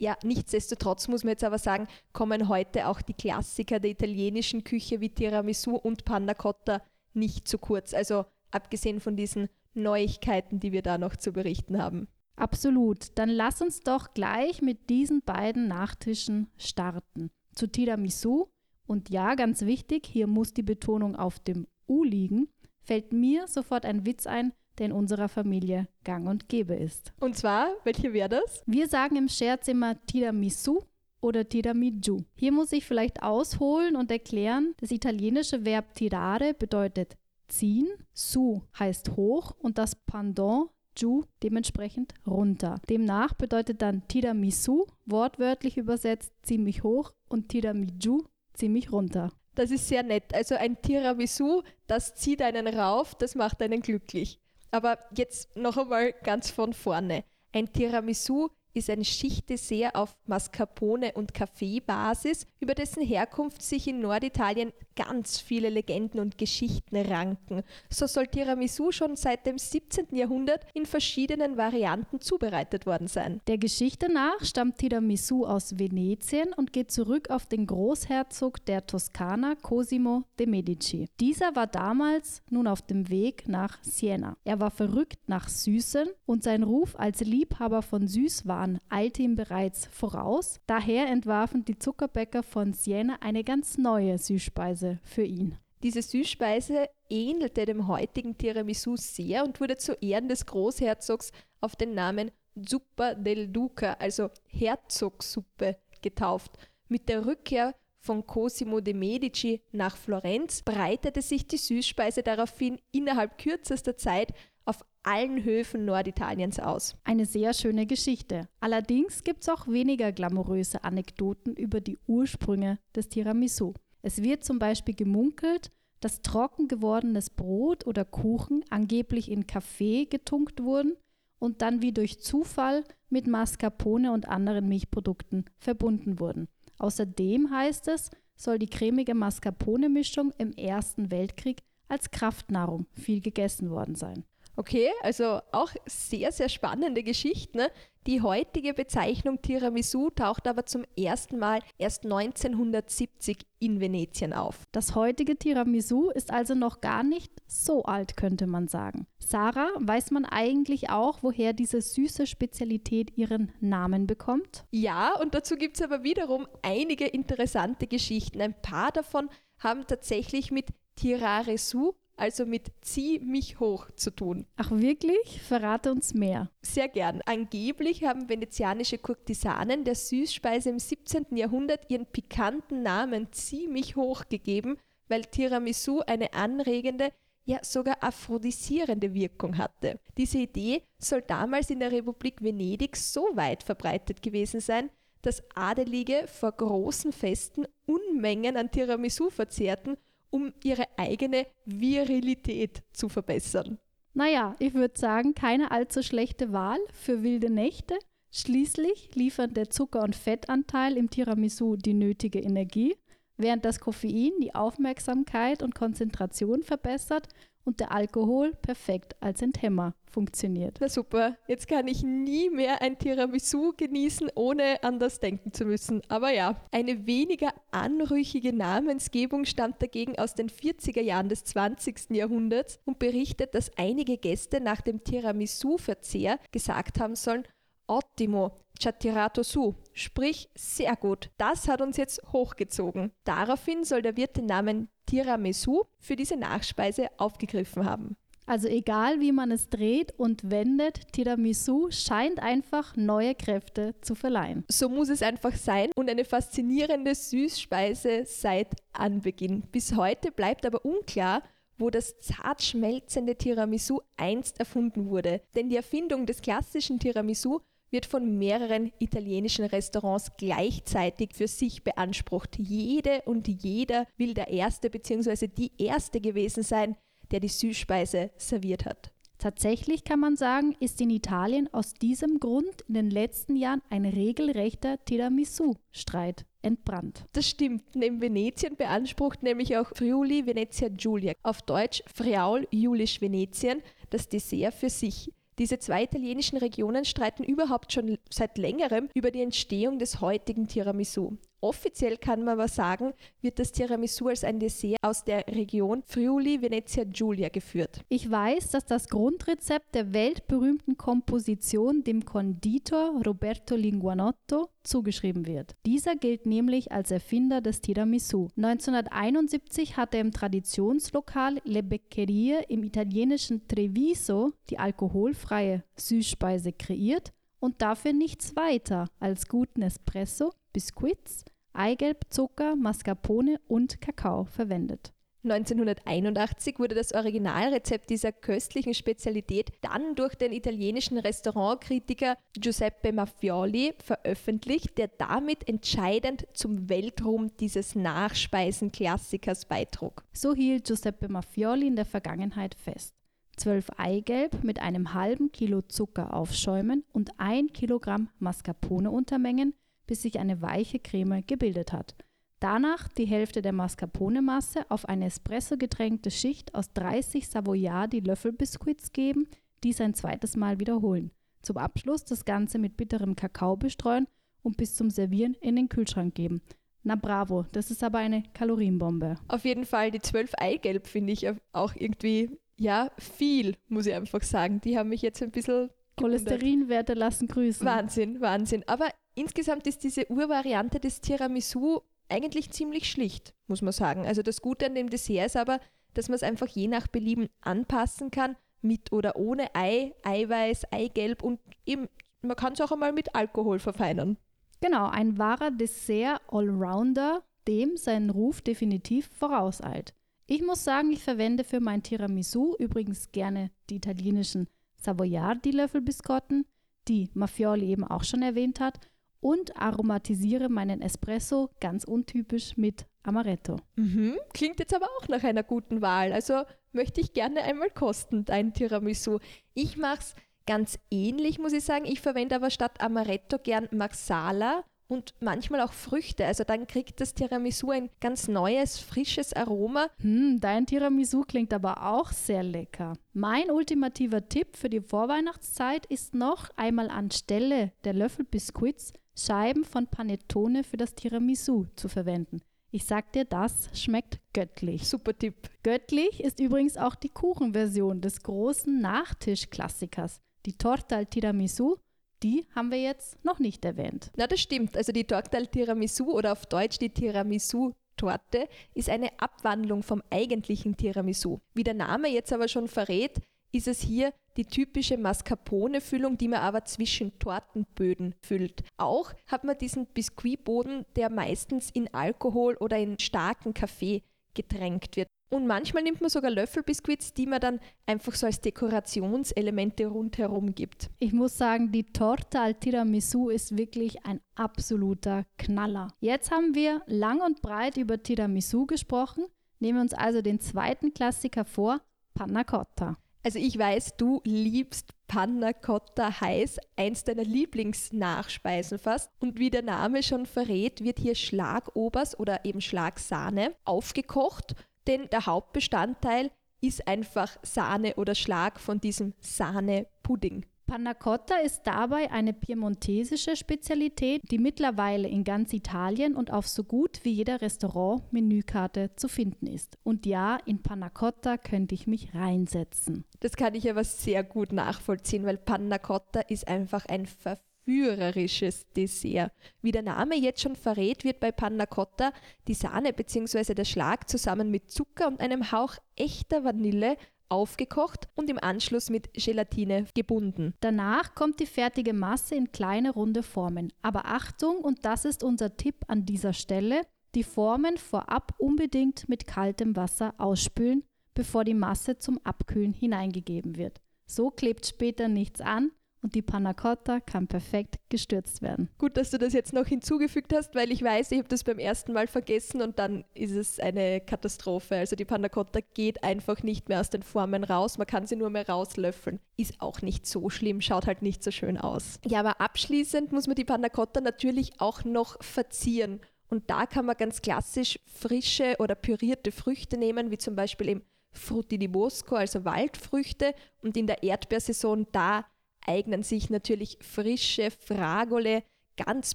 ja, 0.02 0.16
nichtsdestotrotz 0.24 1.06
muss 1.06 1.22
man 1.22 1.30
jetzt 1.30 1.44
aber 1.44 1.58
sagen, 1.58 1.86
kommen 2.12 2.48
heute 2.48 2.88
auch 2.88 3.02
die 3.02 3.14
Klassiker 3.14 3.78
der 3.78 3.92
italienischen 3.92 4.64
Küche 4.64 5.00
wie 5.00 5.10
Tiramisu 5.10 5.76
und 5.76 6.04
Panna 6.04 6.34
Cotta 6.34 6.82
nicht 7.14 7.46
zu 7.46 7.56
kurz. 7.56 7.94
Also 7.94 8.24
abgesehen 8.50 8.98
von 8.98 9.14
diesen 9.14 9.48
Neuigkeiten, 9.74 10.58
die 10.58 10.72
wir 10.72 10.82
da 10.82 10.98
noch 10.98 11.14
zu 11.14 11.32
berichten 11.32 11.80
haben. 11.80 12.08
Absolut. 12.34 13.16
Dann 13.16 13.28
lass 13.28 13.62
uns 13.62 13.78
doch 13.78 14.12
gleich 14.12 14.60
mit 14.60 14.90
diesen 14.90 15.22
beiden 15.22 15.68
Nachtischen 15.68 16.50
starten. 16.56 17.30
Zu 17.54 17.68
Tiramisu. 17.68 18.48
Und 18.88 19.08
ja, 19.08 19.36
ganz 19.36 19.62
wichtig, 19.62 20.04
hier 20.04 20.26
muss 20.26 20.52
die 20.52 20.64
Betonung 20.64 21.14
auf 21.14 21.38
dem 21.38 21.68
U 21.86 22.02
liegen, 22.02 22.48
fällt 22.80 23.12
mir 23.12 23.46
sofort 23.46 23.86
ein 23.86 24.04
Witz 24.04 24.26
ein, 24.26 24.52
der 24.78 24.86
in 24.86 24.92
unserer 24.92 25.28
Familie 25.28 25.88
gang 26.04 26.28
und 26.28 26.48
gäbe 26.48 26.74
ist. 26.74 27.12
Und 27.20 27.36
zwar, 27.36 27.68
welche 27.84 28.12
wäre 28.12 28.28
das? 28.28 28.62
Wir 28.66 28.88
sagen 28.88 29.16
im 29.16 29.28
Scherz 29.28 29.68
immer 29.68 29.96
Tiramisu 30.06 30.80
oder 31.20 31.48
Tiramisu. 31.48 32.24
Hier 32.34 32.52
muss 32.52 32.72
ich 32.72 32.84
vielleicht 32.84 33.22
ausholen 33.22 33.96
und 33.96 34.10
erklären, 34.10 34.74
das 34.78 34.90
italienische 34.90 35.64
Verb 35.64 35.94
tirare 35.94 36.54
bedeutet 36.54 37.16
ziehen, 37.48 37.88
su 38.12 38.62
heißt 38.78 39.16
hoch 39.16 39.52
und 39.58 39.78
das 39.78 39.94
Pendant 39.94 40.70
Ju 40.96 41.24
dementsprechend 41.42 42.12
runter. 42.26 42.80
Demnach 42.88 43.32
bedeutet 43.34 43.80
dann 43.80 44.06
Tiramisu 44.08 44.86
wortwörtlich 45.06 45.78
übersetzt 45.78 46.32
ziemlich 46.42 46.82
hoch 46.82 47.12
und 47.28 47.48
Tiramisu 47.48 48.24
ziemlich 48.52 48.92
runter. 48.92 49.30
Das 49.54 49.70
ist 49.70 49.88
sehr 49.88 50.02
nett. 50.02 50.34
Also 50.34 50.54
ein 50.54 50.80
Tiramisu, 50.80 51.62
das 51.86 52.14
zieht 52.14 52.42
einen 52.42 52.66
rauf, 52.66 53.14
das 53.14 53.34
macht 53.34 53.62
einen 53.62 53.80
glücklich. 53.80 54.40
Aber 54.72 54.98
jetzt 55.14 55.54
noch 55.54 55.76
einmal 55.76 56.12
ganz 56.24 56.50
von 56.50 56.72
vorne. 56.72 57.24
Ein 57.52 57.72
Tiramisu 57.72 58.48
ist 58.74 58.90
ein 58.90 59.04
Schichtdessert 59.04 59.94
auf 59.94 60.16
Mascarpone 60.26 61.12
und 61.12 61.34
Kaffeebasis, 61.34 62.46
über 62.60 62.74
dessen 62.74 63.02
Herkunft 63.02 63.62
sich 63.62 63.88
in 63.88 64.00
Norditalien 64.00 64.72
ganz 64.94 65.38
viele 65.38 65.68
Legenden 65.68 66.20
und 66.20 66.38
Geschichten 66.38 66.96
ranken. 66.96 67.62
So 67.88 68.06
soll 68.06 68.26
Tiramisu 68.26 68.92
schon 68.92 69.16
seit 69.16 69.46
dem 69.46 69.58
17. 69.58 70.08
Jahrhundert 70.12 70.66
in 70.74 70.86
verschiedenen 70.86 71.56
Varianten 71.56 72.20
zubereitet 72.20 72.86
worden 72.86 73.08
sein. 73.08 73.40
Der 73.46 73.58
Geschichte 73.58 74.12
nach 74.12 74.44
stammt 74.44 74.78
Tiramisu 74.78 75.46
aus 75.46 75.78
Venetien 75.78 76.52
und 76.52 76.72
geht 76.72 76.90
zurück 76.90 77.30
auf 77.30 77.46
den 77.46 77.66
Großherzog 77.66 78.64
der 78.66 78.86
Toskana 78.86 79.54
Cosimo 79.60 80.24
de 80.38 80.46
Medici. 80.46 81.08
Dieser 81.20 81.54
war 81.56 81.66
damals 81.66 82.42
nun 82.50 82.66
auf 82.66 82.82
dem 82.82 83.08
Weg 83.08 83.48
nach 83.48 83.82
Siena. 83.82 84.36
Er 84.44 84.60
war 84.60 84.70
verrückt 84.70 85.28
nach 85.28 85.48
Süßen 85.48 86.08
und 86.26 86.42
sein 86.42 86.62
Ruf 86.62 86.98
als 86.98 87.20
Liebhaber 87.20 87.82
von 87.82 88.06
Süßwaren 88.06 88.61
Jahren 88.62 88.78
eilte 88.88 89.22
ihm 89.22 89.34
bereits 89.34 89.86
voraus. 89.86 90.60
Daher 90.66 91.08
entwarfen 91.08 91.64
die 91.64 91.78
Zuckerbäcker 91.78 92.42
von 92.42 92.72
Siena 92.72 93.16
eine 93.20 93.44
ganz 93.44 93.76
neue 93.78 94.18
Süßspeise 94.18 95.00
für 95.02 95.24
ihn. 95.24 95.56
Diese 95.82 96.00
Süßspeise 96.00 96.88
ähnelte 97.10 97.66
dem 97.66 97.88
heutigen 97.88 98.38
Tiramisu 98.38 98.96
sehr 98.96 99.44
und 99.44 99.60
wurde 99.60 99.76
zu 99.76 99.94
Ehren 99.94 100.28
des 100.28 100.46
Großherzogs 100.46 101.32
auf 101.60 101.74
den 101.74 101.94
Namen 101.94 102.30
Zuppa 102.64 103.14
del 103.14 103.48
Duca, 103.48 103.94
also 103.98 104.30
Herzogsuppe, 104.46 105.76
getauft. 106.00 106.52
Mit 106.88 107.08
der 107.08 107.26
Rückkehr 107.26 107.74
von 107.98 108.24
Cosimo 108.26 108.80
de 108.80 108.94
Medici 108.94 109.60
nach 109.72 109.96
Florenz 109.96 110.62
breitete 110.62 111.22
sich 111.22 111.46
die 111.46 111.56
Süßspeise 111.56 112.22
daraufhin 112.22 112.78
innerhalb 112.92 113.38
kürzester 113.38 113.96
Zeit 113.96 114.32
auf 114.64 114.84
allen 115.02 115.42
Höfen 115.44 115.84
Norditaliens 115.84 116.60
aus. 116.60 116.96
Eine 117.04 117.26
sehr 117.26 117.54
schöne 117.54 117.86
Geschichte. 117.86 118.48
Allerdings 118.60 119.24
gibt 119.24 119.42
es 119.42 119.48
auch 119.48 119.66
weniger 119.68 120.12
glamouröse 120.12 120.84
Anekdoten 120.84 121.54
über 121.54 121.80
die 121.80 121.98
Ursprünge 122.06 122.78
des 122.94 123.08
Tiramisu. 123.08 123.74
Es 124.02 124.22
wird 124.22 124.44
zum 124.44 124.58
Beispiel 124.58 124.94
gemunkelt, 124.94 125.70
dass 126.00 126.22
trocken 126.22 126.68
gewordenes 126.68 127.30
Brot 127.30 127.86
oder 127.86 128.04
Kuchen 128.04 128.64
angeblich 128.70 129.30
in 129.30 129.46
Kaffee 129.46 130.06
getunkt 130.06 130.62
wurden 130.62 130.96
und 131.38 131.62
dann 131.62 131.82
wie 131.82 131.92
durch 131.92 132.20
Zufall 132.20 132.84
mit 133.08 133.26
Mascarpone 133.26 134.12
und 134.12 134.28
anderen 134.28 134.68
Milchprodukten 134.68 135.44
verbunden 135.58 136.18
wurden. 136.18 136.48
Außerdem 136.78 137.50
heißt 137.50 137.88
es, 137.88 138.10
soll 138.36 138.58
die 138.58 138.66
cremige 138.66 139.14
Mascarpone-Mischung 139.14 140.32
im 140.38 140.52
Ersten 140.52 141.10
Weltkrieg 141.10 141.62
als 141.88 142.10
Kraftnahrung 142.10 142.86
viel 142.94 143.20
gegessen 143.20 143.70
worden 143.70 143.94
sein. 143.94 144.24
Okay, 144.56 144.90
also 145.02 145.40
auch 145.50 145.72
sehr, 145.86 146.30
sehr 146.30 146.48
spannende 146.48 147.02
Geschichte. 147.02 147.56
Ne? 147.56 147.70
Die 148.06 148.20
heutige 148.20 148.74
Bezeichnung 148.74 149.40
Tiramisu 149.40 150.10
taucht 150.10 150.48
aber 150.48 150.66
zum 150.66 150.84
ersten 150.96 151.38
Mal 151.38 151.60
erst 151.78 152.04
1970 152.04 153.46
in 153.60 153.80
Venetien 153.80 154.32
auf. 154.32 154.66
Das 154.72 154.96
heutige 154.96 155.36
Tiramisu 155.36 156.10
ist 156.10 156.32
also 156.32 156.54
noch 156.54 156.80
gar 156.80 157.04
nicht 157.04 157.32
so 157.46 157.84
alt, 157.84 158.16
könnte 158.16 158.48
man 158.48 158.66
sagen. 158.66 159.06
Sarah, 159.20 159.68
weiß 159.78 160.10
man 160.10 160.24
eigentlich 160.24 160.90
auch, 160.90 161.22
woher 161.22 161.52
diese 161.52 161.80
süße 161.80 162.26
Spezialität 162.26 163.16
ihren 163.16 163.52
Namen 163.60 164.08
bekommt? 164.08 164.64
Ja, 164.72 165.14
und 165.20 165.34
dazu 165.34 165.56
gibt 165.56 165.76
es 165.76 165.82
aber 165.82 166.02
wiederum 166.02 166.48
einige 166.62 167.06
interessante 167.06 167.86
Geschichten. 167.86 168.40
Ein 168.40 168.60
paar 168.60 168.90
davon 168.90 169.30
haben 169.60 169.86
tatsächlich 169.86 170.50
mit 170.50 170.66
Tiramisu 170.96 171.94
also 172.16 172.46
mit 172.46 172.72
Zieh 172.82 173.18
mich 173.20 173.60
hoch 173.60 173.90
zu 173.96 174.10
tun. 174.10 174.46
Ach 174.56 174.70
wirklich? 174.70 175.42
Verrate 175.42 175.90
uns 175.90 176.14
mehr. 176.14 176.50
Sehr 176.62 176.88
gern. 176.88 177.20
Angeblich 177.26 178.04
haben 178.04 178.28
venezianische 178.28 178.98
Kurtisanen 178.98 179.84
der 179.84 179.94
Süßspeise 179.94 180.70
im 180.70 180.78
17. 180.78 181.36
Jahrhundert 181.36 181.90
ihren 181.90 182.06
pikanten 182.06 182.82
Namen 182.82 183.32
Zieh 183.32 183.66
mich 183.66 183.96
hoch 183.96 184.24
gegeben, 184.28 184.78
weil 185.08 185.22
Tiramisu 185.24 186.00
eine 186.00 186.32
anregende, 186.34 187.12
ja 187.44 187.58
sogar 187.62 188.02
aphrodisierende 188.02 189.14
Wirkung 189.14 189.58
hatte. 189.58 189.98
Diese 190.16 190.38
Idee 190.38 190.82
soll 190.98 191.22
damals 191.22 191.70
in 191.70 191.80
der 191.80 191.92
Republik 191.92 192.42
Venedig 192.42 192.96
so 192.96 193.28
weit 193.34 193.62
verbreitet 193.62 194.22
gewesen 194.22 194.60
sein, 194.60 194.90
dass 195.22 195.42
Adelige 195.54 196.26
vor 196.26 196.52
großen 196.52 197.12
Festen 197.12 197.66
Unmengen 197.86 198.56
an 198.56 198.70
Tiramisu 198.70 199.30
verzehrten 199.30 199.96
um 200.32 200.52
ihre 200.64 200.86
eigene 200.96 201.46
Virilität 201.64 202.82
zu 202.92 203.08
verbessern. 203.08 203.78
Naja, 204.14 204.56
ich 204.58 204.74
würde 204.74 204.98
sagen, 204.98 205.34
keine 205.34 205.70
allzu 205.70 206.02
schlechte 206.02 206.52
Wahl 206.52 206.78
für 206.92 207.22
wilde 207.22 207.50
Nächte. 207.50 207.94
Schließlich 208.30 209.14
liefern 209.14 209.54
der 209.54 209.70
Zucker- 209.70 210.02
und 210.02 210.16
Fettanteil 210.16 210.96
im 210.96 211.10
Tiramisu 211.10 211.76
die 211.76 211.94
nötige 211.94 212.40
Energie, 212.40 212.96
während 213.36 213.64
das 213.64 213.78
Koffein 213.78 214.32
die 214.42 214.54
Aufmerksamkeit 214.54 215.62
und 215.62 215.74
Konzentration 215.74 216.62
verbessert 216.62 217.28
und 217.64 217.80
der 217.80 217.92
Alkohol 217.92 218.52
perfekt 218.62 219.16
als 219.20 219.42
Enthemmer 219.42 219.94
funktioniert. 220.10 220.78
Na 220.80 220.88
super, 220.88 221.36
jetzt 221.48 221.68
kann 221.68 221.88
ich 221.88 222.02
nie 222.02 222.50
mehr 222.50 222.82
ein 222.82 222.98
Tiramisu 222.98 223.72
genießen, 223.76 224.30
ohne 224.34 224.82
an 224.82 224.98
das 224.98 225.20
denken 225.20 225.52
zu 225.52 225.64
müssen. 225.64 226.02
Aber 226.08 226.30
ja, 226.30 226.56
eine 226.70 227.06
weniger 227.06 227.52
anrüchige 227.70 228.52
Namensgebung 228.52 229.44
stammt 229.44 229.80
dagegen 229.82 230.18
aus 230.18 230.34
den 230.34 230.48
40er 230.48 231.02
Jahren 231.02 231.28
des 231.28 231.44
20. 231.44 232.10
Jahrhunderts 232.10 232.78
und 232.84 232.98
berichtet, 232.98 233.54
dass 233.54 233.70
einige 233.76 234.18
Gäste 234.18 234.60
nach 234.60 234.80
dem 234.80 235.02
Tiramisu-Verzehr 235.02 236.38
gesagt 236.50 237.00
haben 237.00 237.16
sollen, 237.16 237.44
Ottimo, 237.86 238.52
ci 238.78 238.88
ha 238.88 238.92
tirato 238.92 239.42
su, 239.42 239.74
sprich 239.92 240.48
sehr 240.54 240.96
gut. 240.96 241.30
Das 241.36 241.68
hat 241.68 241.82
uns 241.82 241.96
jetzt 241.96 242.22
hochgezogen. 242.32 243.12
Daraufhin 243.24 243.84
soll 243.84 244.02
der 244.02 244.16
Wirt 244.16 244.36
den 244.36 244.46
Namen 244.46 244.88
Tiramisu 245.12 245.82
für 245.98 246.16
diese 246.16 246.38
Nachspeise 246.38 247.08
aufgegriffen 247.18 247.84
haben. 247.84 248.16
Also 248.46 248.66
egal 248.66 249.20
wie 249.20 249.30
man 249.30 249.50
es 249.50 249.68
dreht 249.68 250.18
und 250.18 250.50
wendet, 250.50 251.12
Tiramisu 251.12 251.90
scheint 251.90 252.40
einfach 252.40 252.96
neue 252.96 253.34
Kräfte 253.34 253.94
zu 254.00 254.14
verleihen. 254.14 254.64
So 254.68 254.88
muss 254.88 255.10
es 255.10 255.22
einfach 255.22 255.54
sein 255.54 255.90
und 255.96 256.08
eine 256.08 256.24
faszinierende 256.24 257.14
Süßspeise 257.14 258.24
seit 258.24 258.68
Anbeginn. 258.94 259.64
Bis 259.70 259.94
heute 259.94 260.32
bleibt 260.32 260.64
aber 260.64 260.82
unklar, 260.82 261.42
wo 261.76 261.90
das 261.90 262.18
zart 262.20 262.62
schmelzende 262.62 263.36
Tiramisu 263.36 264.00
einst 264.16 264.60
erfunden 264.60 265.10
wurde. 265.10 265.42
Denn 265.54 265.68
die 265.68 265.76
Erfindung 265.76 266.24
des 266.24 266.40
klassischen 266.40 266.98
Tiramisu 266.98 267.60
wird 267.92 268.06
von 268.06 268.38
mehreren 268.38 268.90
italienischen 268.98 269.66
Restaurants 269.66 270.32
gleichzeitig 270.36 271.34
für 271.34 271.46
sich 271.46 271.84
beansprucht. 271.84 272.58
Jede 272.58 273.22
und 273.26 273.46
jeder 273.46 274.06
will 274.16 274.34
der 274.34 274.48
Erste 274.48 274.90
bzw. 274.90 275.46
die 275.46 275.70
Erste 275.78 276.20
gewesen 276.20 276.62
sein, 276.62 276.96
der 277.30 277.40
die 277.40 277.48
Süßspeise 277.48 278.30
serviert 278.36 278.86
hat. 278.86 279.12
Tatsächlich 279.42 280.04
kann 280.04 280.20
man 280.20 280.36
sagen, 280.36 280.76
ist 280.78 281.00
in 281.00 281.10
Italien 281.10 281.68
aus 281.74 281.94
diesem 281.94 282.38
Grund 282.38 282.82
in 282.86 282.94
den 282.94 283.10
letzten 283.10 283.56
Jahren 283.56 283.82
ein 283.90 284.04
regelrechter 284.04 285.04
Tiramisu-Streit 285.04 286.46
entbrannt. 286.62 287.24
Das 287.32 287.48
stimmt. 287.48 287.82
Neben 287.96 288.20
Venetien 288.20 288.76
beansprucht 288.76 289.42
nämlich 289.42 289.76
auch 289.76 289.90
Friuli 289.96 290.46
Venezia 290.46 290.88
Giulia, 290.90 291.34
auf 291.42 291.60
Deutsch 291.62 292.04
Friaul 292.14 292.68
Julisch 292.70 293.20
Venetien, 293.20 293.82
das 294.10 294.28
Dessert 294.28 294.74
für 294.74 294.90
sich. 294.90 295.32
Diese 295.58 295.78
zwei 295.78 296.04
italienischen 296.04 296.56
Regionen 296.58 297.04
streiten 297.04 297.44
überhaupt 297.44 297.92
schon 297.92 298.18
seit 298.30 298.56
längerem 298.58 299.08
über 299.14 299.30
die 299.30 299.42
Entstehung 299.42 299.98
des 299.98 300.20
heutigen 300.20 300.66
Tiramisu. 300.66 301.36
Offiziell 301.62 302.16
kann 302.16 302.40
man 302.40 302.54
aber 302.58 302.66
sagen, 302.66 303.14
wird 303.40 303.60
das 303.60 303.70
Tiramisu 303.70 304.26
als 304.26 304.42
ein 304.42 304.58
Dessert 304.58 304.96
aus 305.00 305.22
der 305.22 305.46
Region 305.46 306.02
Friuli 306.04 306.60
Venezia 306.60 307.04
Giulia 307.04 307.50
geführt. 307.50 308.00
Ich 308.08 308.28
weiß, 308.28 308.70
dass 308.70 308.84
das 308.84 309.08
Grundrezept 309.08 309.94
der 309.94 310.12
weltberühmten 310.12 310.98
Komposition 310.98 312.02
dem 312.02 312.24
Konditor 312.24 313.14
Roberto 313.24 313.76
Linguanotto 313.76 314.70
zugeschrieben 314.82 315.46
wird. 315.46 315.76
Dieser 315.86 316.16
gilt 316.16 316.46
nämlich 316.46 316.90
als 316.90 317.12
Erfinder 317.12 317.60
des 317.60 317.80
Tiramisu. 317.80 318.48
1971 318.56 319.96
hat 319.96 320.14
er 320.14 320.20
im 320.20 320.32
Traditionslokal 320.32 321.60
Le 321.62 321.84
Beccherie 321.84 322.56
im 322.68 322.82
italienischen 322.82 323.68
Treviso 323.68 324.52
die 324.68 324.80
alkoholfreie 324.80 325.84
Süßspeise 325.94 326.72
kreiert 326.72 327.32
und 327.60 327.80
dafür 327.80 328.12
nichts 328.12 328.56
weiter 328.56 329.06
als 329.20 329.46
guten 329.46 329.82
Espresso, 329.82 330.52
Biskuits, 330.72 331.44
Eigelb, 331.72 332.24
Zucker, 332.30 332.76
Mascarpone 332.76 333.60
und 333.68 334.00
Kakao 334.00 334.44
verwendet. 334.44 335.12
1981 335.44 336.78
wurde 336.78 336.94
das 336.94 337.12
Originalrezept 337.12 338.10
dieser 338.10 338.30
köstlichen 338.30 338.94
Spezialität 338.94 339.72
dann 339.80 340.14
durch 340.14 340.36
den 340.36 340.52
italienischen 340.52 341.18
Restaurantkritiker 341.18 342.36
Giuseppe 342.52 343.12
Maffioli 343.12 343.94
veröffentlicht, 343.98 344.98
der 344.98 345.08
damit 345.08 345.68
entscheidend 345.68 346.46
zum 346.54 346.88
Weltruhm 346.88 347.50
dieses 347.58 347.96
Nachspeisenklassikers 347.96 349.64
beitrug. 349.64 350.22
So 350.32 350.54
hielt 350.54 350.84
Giuseppe 350.84 351.28
Maffioli 351.28 351.88
in 351.88 351.96
der 351.96 352.06
Vergangenheit 352.06 352.76
fest. 352.76 353.14
Zwölf 353.56 353.90
Eigelb 353.96 354.62
mit 354.62 354.80
einem 354.80 355.12
halben 355.12 355.50
Kilo 355.50 355.82
Zucker 355.82 356.34
aufschäumen 356.34 357.04
und 357.12 357.32
ein 357.38 357.72
Kilogramm 357.72 358.28
Mascarpone 358.38 359.10
untermengen, 359.10 359.74
bis 360.12 360.20
sich 360.20 360.38
eine 360.38 360.60
weiche 360.60 360.98
Creme 360.98 361.42
gebildet 361.46 361.94
hat. 361.94 362.14
Danach 362.60 363.08
die 363.08 363.24
Hälfte 363.24 363.62
der 363.62 363.72
Mascarpone-Masse 363.72 364.84
auf 364.90 365.08
eine 365.08 365.24
Espresso 365.24 365.78
getränkte 365.78 366.30
Schicht 366.30 366.74
aus 366.74 366.92
30 366.92 367.48
Savoiardi 367.48 368.20
Löffelbiskuits 368.20 369.12
geben, 369.12 369.48
dies 369.82 370.02
ein 370.02 370.12
zweites 370.12 370.54
Mal 370.54 370.80
wiederholen. 370.80 371.30
Zum 371.62 371.78
Abschluss 371.78 372.26
das 372.26 372.44
Ganze 372.44 372.78
mit 372.78 372.98
bitterem 372.98 373.36
Kakao 373.36 373.78
bestreuen 373.78 374.28
und 374.60 374.76
bis 374.76 374.96
zum 374.96 375.08
Servieren 375.08 375.54
in 375.62 375.76
den 375.76 375.88
Kühlschrank 375.88 376.34
geben. 376.34 376.60
Na 377.02 377.14
bravo, 377.14 377.64
das 377.72 377.90
ist 377.90 378.04
aber 378.04 378.18
eine 378.18 378.42
Kalorienbombe. 378.52 379.36
Auf 379.48 379.64
jeden 379.64 379.86
Fall, 379.86 380.10
die 380.10 380.20
12 380.20 380.52
Eigelb 380.58 381.06
finde 381.06 381.32
ich 381.32 381.48
auch 381.72 381.94
irgendwie, 381.96 382.50
ja, 382.76 383.10
viel, 383.16 383.76
muss 383.88 384.04
ich 384.04 384.12
einfach 384.12 384.42
sagen. 384.42 384.82
Die 384.82 384.98
haben 384.98 385.08
mich 385.08 385.22
jetzt 385.22 385.42
ein 385.42 385.52
bisschen. 385.52 385.88
Cholesterinwerte 386.18 387.14
lassen 387.14 387.48
grüßen. 387.48 387.86
Wahnsinn, 387.86 388.42
Wahnsinn. 388.42 388.84
Aber 388.86 389.08
insgesamt 389.34 389.86
ist 389.86 390.04
diese 390.04 390.30
Urvariante 390.30 391.00
des 391.00 391.20
Tiramisu 391.20 392.00
eigentlich 392.28 392.70
ziemlich 392.70 393.10
schlicht, 393.10 393.54
muss 393.66 393.82
man 393.82 393.92
sagen. 393.92 394.26
Also 394.26 394.42
das 394.42 394.62
Gute 394.62 394.86
an 394.86 394.94
dem 394.94 395.10
Dessert 395.10 395.46
ist 395.46 395.56
aber, 395.56 395.80
dass 396.14 396.28
man 396.28 396.36
es 396.36 396.42
einfach 396.42 396.68
je 396.68 396.88
nach 396.88 397.06
Belieben 397.06 397.48
anpassen 397.60 398.30
kann, 398.30 398.56
mit 398.82 399.12
oder 399.12 399.36
ohne 399.36 399.74
Ei, 399.74 400.12
Eiweiß, 400.22 400.92
Eigelb 400.92 401.42
und 401.42 401.60
eben, 401.86 402.08
man 402.42 402.56
kann 402.56 402.72
es 402.72 402.80
auch 402.80 402.92
einmal 402.92 403.12
mit 403.12 403.34
Alkohol 403.34 403.78
verfeinern. 403.78 404.36
Genau, 404.80 405.08
ein 405.08 405.38
wahrer 405.38 405.70
Dessert-Allrounder, 405.70 407.44
dem 407.68 407.96
sein 407.96 408.30
Ruf 408.30 408.60
definitiv 408.60 409.28
vorauseilt. 409.28 410.12
Ich 410.48 410.62
muss 410.62 410.82
sagen, 410.82 411.12
ich 411.12 411.22
verwende 411.22 411.62
für 411.62 411.80
mein 411.80 412.02
Tiramisu 412.02 412.74
übrigens 412.78 413.30
gerne 413.30 413.70
die 413.88 413.96
italienischen 413.96 414.68
Savoiardi-Löffelbiskotten, 414.96 416.66
die 417.08 417.30
Maffioli 417.34 417.86
eben 417.86 418.04
auch 418.04 418.24
schon 418.24 418.42
erwähnt 418.42 418.80
hat, 418.80 419.00
und 419.42 419.76
aromatisiere 419.76 420.68
meinen 420.68 421.02
Espresso 421.02 421.68
ganz 421.80 422.04
untypisch 422.04 422.76
mit 422.76 423.06
Amaretto. 423.24 423.76
Mhm. 423.96 424.38
Klingt 424.54 424.78
jetzt 424.78 424.94
aber 424.94 425.08
auch 425.18 425.28
nach 425.28 425.42
einer 425.42 425.64
guten 425.64 426.00
Wahl. 426.00 426.32
Also 426.32 426.62
möchte 426.92 427.20
ich 427.20 427.32
gerne 427.32 427.62
einmal 427.62 427.90
kosten, 427.90 428.44
dein 428.44 428.72
Tiramisu. 428.72 429.40
Ich 429.74 429.96
mache 429.96 430.20
es 430.20 430.34
ganz 430.64 430.98
ähnlich, 431.10 431.58
muss 431.58 431.72
ich 431.72 431.84
sagen. 431.84 432.04
Ich 432.04 432.20
verwende 432.20 432.54
aber 432.54 432.70
statt 432.70 433.00
Amaretto 433.00 433.58
gern 433.58 433.88
Marsala 433.90 434.84
und 435.08 435.34
manchmal 435.40 435.80
auch 435.80 435.92
Früchte. 435.92 436.46
Also 436.46 436.62
dann 436.62 436.86
kriegt 436.86 437.20
das 437.20 437.34
Tiramisu 437.34 437.90
ein 437.90 438.10
ganz 438.20 438.46
neues, 438.46 438.98
frisches 438.98 439.52
Aroma. 439.52 440.06
Hm, 440.20 440.60
dein 440.60 440.86
Tiramisu 440.86 441.42
klingt 441.42 441.74
aber 441.74 442.06
auch 442.06 442.30
sehr 442.30 442.62
lecker. 442.62 443.14
Mein 443.32 443.70
ultimativer 443.72 444.48
Tipp 444.48 444.76
für 444.76 444.88
die 444.88 445.00
Vorweihnachtszeit 445.00 446.06
ist 446.06 446.34
noch 446.34 446.70
einmal 446.76 447.10
anstelle 447.10 447.92
der 448.04 448.14
Löffelbiskuits 448.14 449.12
Scheiben 449.34 449.84
von 449.84 450.06
Panettone 450.06 450.84
für 450.84 450.96
das 450.96 451.14
Tiramisu 451.14 451.86
zu 451.96 452.08
verwenden. 452.08 452.60
Ich 452.90 453.06
sag 453.06 453.32
dir, 453.32 453.46
das 453.46 453.88
schmeckt 453.94 454.38
göttlich. 454.52 455.08
Super 455.08 455.36
Tipp. 455.36 455.70
Göttlich 455.82 456.44
ist 456.44 456.60
übrigens 456.60 456.98
auch 456.98 457.14
die 457.14 457.30
Kuchenversion 457.30 458.20
des 458.20 458.42
großen 458.42 459.00
Nachtischklassikers, 459.00 460.40
die 460.66 460.76
Torta 460.76 461.16
al 461.16 461.26
Tiramisu. 461.26 461.96
Die 462.42 462.66
haben 462.74 462.90
wir 462.90 463.00
jetzt 463.00 463.42
noch 463.44 463.60
nicht 463.60 463.84
erwähnt. 463.84 464.30
Na, 464.36 464.46
das 464.46 464.60
stimmt. 464.60 464.96
Also 464.96 465.12
die 465.12 465.24
Torta 465.24 465.56
al 465.56 465.68
Tiramisu 465.68 466.32
oder 466.32 466.52
auf 466.52 466.66
Deutsch 466.66 466.98
die 466.98 467.08
Tiramisu 467.08 467.92
Torte 468.16 468.68
ist 468.94 469.08
eine 469.08 469.30
Abwandlung 469.40 470.02
vom 470.02 470.22
eigentlichen 470.30 470.96
Tiramisu. 470.96 471.60
Wie 471.74 471.84
der 471.84 471.94
Name 471.94 472.28
jetzt 472.28 472.52
aber 472.52 472.68
schon 472.68 472.88
verrät, 472.88 473.40
ist 473.72 473.88
es 473.88 474.00
hier 474.00 474.32
die 474.56 474.66
typische 474.66 475.16
Mascarpone-Füllung, 475.16 476.36
die 476.36 476.48
man 476.48 476.60
aber 476.60 476.84
zwischen 476.84 477.38
Tortenböden 477.38 478.34
füllt. 478.42 478.84
Auch 478.98 479.32
hat 479.46 479.64
man 479.64 479.78
diesen 479.78 480.06
Biskuitboden, 480.06 481.06
der 481.16 481.30
meistens 481.30 481.90
in 481.90 482.12
Alkohol 482.12 482.76
oder 482.76 482.98
in 482.98 483.18
starken 483.18 483.74
Kaffee 483.74 484.22
getränkt 484.54 485.16
wird. 485.16 485.28
Und 485.50 485.66
manchmal 485.66 486.02
nimmt 486.02 486.22
man 486.22 486.30
sogar 486.30 486.50
Löffelbiskuits, 486.50 487.34
die 487.34 487.46
man 487.46 487.60
dann 487.60 487.80
einfach 488.06 488.34
so 488.34 488.46
als 488.46 488.62
Dekorationselemente 488.62 490.06
rundherum 490.06 490.74
gibt. 490.74 491.10
Ich 491.18 491.34
muss 491.34 491.58
sagen, 491.58 491.92
die 491.92 492.04
Torta 492.04 492.62
al 492.62 492.74
Tiramisu 492.74 493.50
ist 493.50 493.76
wirklich 493.76 494.24
ein 494.24 494.40
absoluter 494.54 495.44
Knaller. 495.58 496.08
Jetzt 496.20 496.50
haben 496.50 496.74
wir 496.74 497.02
lang 497.06 497.42
und 497.42 497.60
breit 497.60 497.98
über 497.98 498.22
Tiramisu 498.22 498.86
gesprochen. 498.86 499.44
Nehmen 499.78 499.98
wir 499.98 500.02
uns 500.02 500.14
also 500.14 500.40
den 500.40 500.58
zweiten 500.58 501.12
Klassiker 501.12 501.66
vor, 501.66 502.00
Panna 502.32 502.64
Cotta. 502.64 503.18
Also 503.44 503.58
ich 503.58 503.76
weiß, 503.76 504.16
du 504.16 504.40
liebst 504.44 505.14
Panna 505.26 505.72
Cotta 505.72 506.40
heiß, 506.40 506.78
eins 506.96 507.24
deiner 507.24 507.42
Lieblingsnachspeisen 507.42 508.98
fast. 508.98 509.32
Und 509.40 509.58
wie 509.58 509.70
der 509.70 509.82
Name 509.82 510.22
schon 510.22 510.46
verrät, 510.46 511.02
wird 511.02 511.18
hier 511.18 511.34
Schlagobers 511.34 512.38
oder 512.38 512.64
eben 512.64 512.80
Schlagsahne 512.80 513.74
aufgekocht, 513.84 514.76
denn 515.08 515.28
der 515.30 515.46
Hauptbestandteil 515.46 516.52
ist 516.80 517.08
einfach 517.08 517.56
Sahne 517.62 518.14
oder 518.16 518.34
Schlag 518.34 518.78
von 518.78 519.00
diesem 519.00 519.34
Sahnepudding. 519.40 520.64
Panna 520.92 521.14
Cotta 521.14 521.54
ist 521.56 521.84
dabei 521.84 522.30
eine 522.30 522.52
piemontesische 522.52 523.56
Spezialität, 523.56 524.42
die 524.50 524.58
mittlerweile 524.58 525.26
in 525.26 525.42
ganz 525.42 525.72
Italien 525.72 526.36
und 526.36 526.52
auf 526.52 526.68
so 526.68 526.84
gut 526.84 527.20
wie 527.22 527.30
jeder 527.30 527.62
Restaurant-Menükarte 527.62 529.16
zu 529.16 529.28
finden 529.28 529.68
ist. 529.68 529.96
Und 530.04 530.26
ja, 530.26 530.58
in 530.66 530.82
Panna 530.82 531.08
Cotta 531.08 531.56
könnte 531.56 531.94
ich 531.94 532.06
mich 532.06 532.34
reinsetzen. 532.34 533.24
Das 533.40 533.56
kann 533.56 533.74
ich 533.74 533.88
aber 533.88 534.04
sehr 534.04 534.44
gut 534.44 534.72
nachvollziehen, 534.72 535.46
weil 535.46 535.56
Panna 535.56 535.96
Cotta 535.96 536.40
ist 536.40 536.68
einfach 536.68 537.06
ein 537.06 537.24
verführerisches 537.24 538.86
Dessert. 538.94 539.50
Wie 539.80 539.92
der 539.92 540.02
Name 540.02 540.36
jetzt 540.36 540.60
schon 540.60 540.76
verrät, 540.76 541.24
wird 541.24 541.40
bei 541.40 541.52
Panna 541.52 541.86
Cotta 541.86 542.34
die 542.68 542.74
Sahne 542.74 543.14
bzw. 543.14 543.72
der 543.72 543.86
Schlag 543.86 544.28
zusammen 544.28 544.70
mit 544.70 544.90
Zucker 544.90 545.28
und 545.28 545.40
einem 545.40 545.72
Hauch 545.72 545.94
echter 546.16 546.64
Vanille 546.64 547.16
aufgekocht 547.52 548.28
und 548.34 548.48
im 548.48 548.58
Anschluss 548.58 549.10
mit 549.10 549.34
Gelatine 549.34 550.06
gebunden. 550.14 550.74
Danach 550.80 551.34
kommt 551.34 551.60
die 551.60 551.66
fertige 551.66 552.14
Masse 552.14 552.54
in 552.54 552.72
kleine 552.72 553.12
runde 553.12 553.42
Formen. 553.42 553.92
Aber 554.00 554.24
Achtung, 554.24 554.78
und 554.78 555.04
das 555.04 555.26
ist 555.26 555.44
unser 555.44 555.76
Tipp 555.76 555.96
an 556.08 556.24
dieser 556.24 556.54
Stelle, 556.54 557.02
die 557.34 557.44
Formen 557.44 557.98
vorab 557.98 558.54
unbedingt 558.58 559.28
mit 559.28 559.46
kaltem 559.46 559.94
Wasser 559.96 560.34
ausspülen, 560.38 561.04
bevor 561.34 561.64
die 561.64 561.74
Masse 561.74 562.18
zum 562.18 562.38
Abkühlen 562.42 562.94
hineingegeben 562.94 563.76
wird. 563.76 564.00
So 564.26 564.50
klebt 564.50 564.86
später 564.86 565.28
nichts 565.28 565.60
an 565.60 565.92
und 566.22 566.34
die 566.34 566.42
Panna 566.42 566.72
Cotta 566.72 567.20
kann 567.20 567.48
perfekt 567.48 567.98
gestürzt 568.08 568.62
werden. 568.62 568.88
Gut, 568.98 569.16
dass 569.16 569.30
du 569.30 569.38
das 569.38 569.52
jetzt 569.52 569.72
noch 569.72 569.86
hinzugefügt 569.86 570.52
hast, 570.54 570.74
weil 570.74 570.90
ich 570.92 571.02
weiß, 571.02 571.32
ich 571.32 571.38
habe 571.38 571.48
das 571.48 571.64
beim 571.64 571.78
ersten 571.78 572.12
Mal 572.12 572.28
vergessen 572.28 572.80
und 572.80 572.98
dann 572.98 573.24
ist 573.34 573.52
es 573.52 573.78
eine 573.80 574.20
Katastrophe. 574.20 574.96
Also 574.96 575.16
die 575.16 575.24
Panna 575.24 575.48
Cotta 575.48 575.80
geht 575.94 576.22
einfach 576.22 576.62
nicht 576.62 576.88
mehr 576.88 577.00
aus 577.00 577.10
den 577.10 577.22
Formen 577.22 577.64
raus, 577.64 577.98
man 577.98 578.06
kann 578.06 578.26
sie 578.26 578.36
nur 578.36 578.50
mehr 578.50 578.68
rauslöffeln. 578.68 579.40
Ist 579.56 579.80
auch 579.80 580.00
nicht 580.00 580.26
so 580.26 580.48
schlimm, 580.48 580.80
schaut 580.80 581.06
halt 581.06 581.22
nicht 581.22 581.42
so 581.42 581.50
schön 581.50 581.76
aus. 581.76 582.18
Ja, 582.24 582.40
aber 582.40 582.60
abschließend 582.60 583.32
muss 583.32 583.46
man 583.46 583.56
die 583.56 583.64
Panna 583.64 583.88
Cotta 583.88 584.20
natürlich 584.20 584.80
auch 584.80 585.04
noch 585.04 585.42
verzieren. 585.42 586.20
Und 586.48 586.68
da 586.68 586.86
kann 586.86 587.06
man 587.06 587.16
ganz 587.16 587.40
klassisch 587.40 587.98
frische 588.06 588.76
oder 588.78 588.94
pürierte 588.94 589.50
Früchte 589.52 589.96
nehmen, 589.96 590.30
wie 590.30 590.38
zum 590.38 590.54
Beispiel 590.54 590.88
eben 590.90 591.02
Frutti 591.32 591.78
di 591.78 591.88
Bosco, 591.88 592.34
also 592.36 592.64
Waldfrüchte. 592.64 593.54
Und 593.80 593.96
in 593.96 594.06
der 594.06 594.22
Erdbeersaison 594.22 595.06
da 595.12 595.46
eignen 595.86 596.22
sich 596.22 596.50
natürlich 596.50 596.98
frische 597.00 597.70
Fragole 597.70 598.62
ganz 598.96 599.34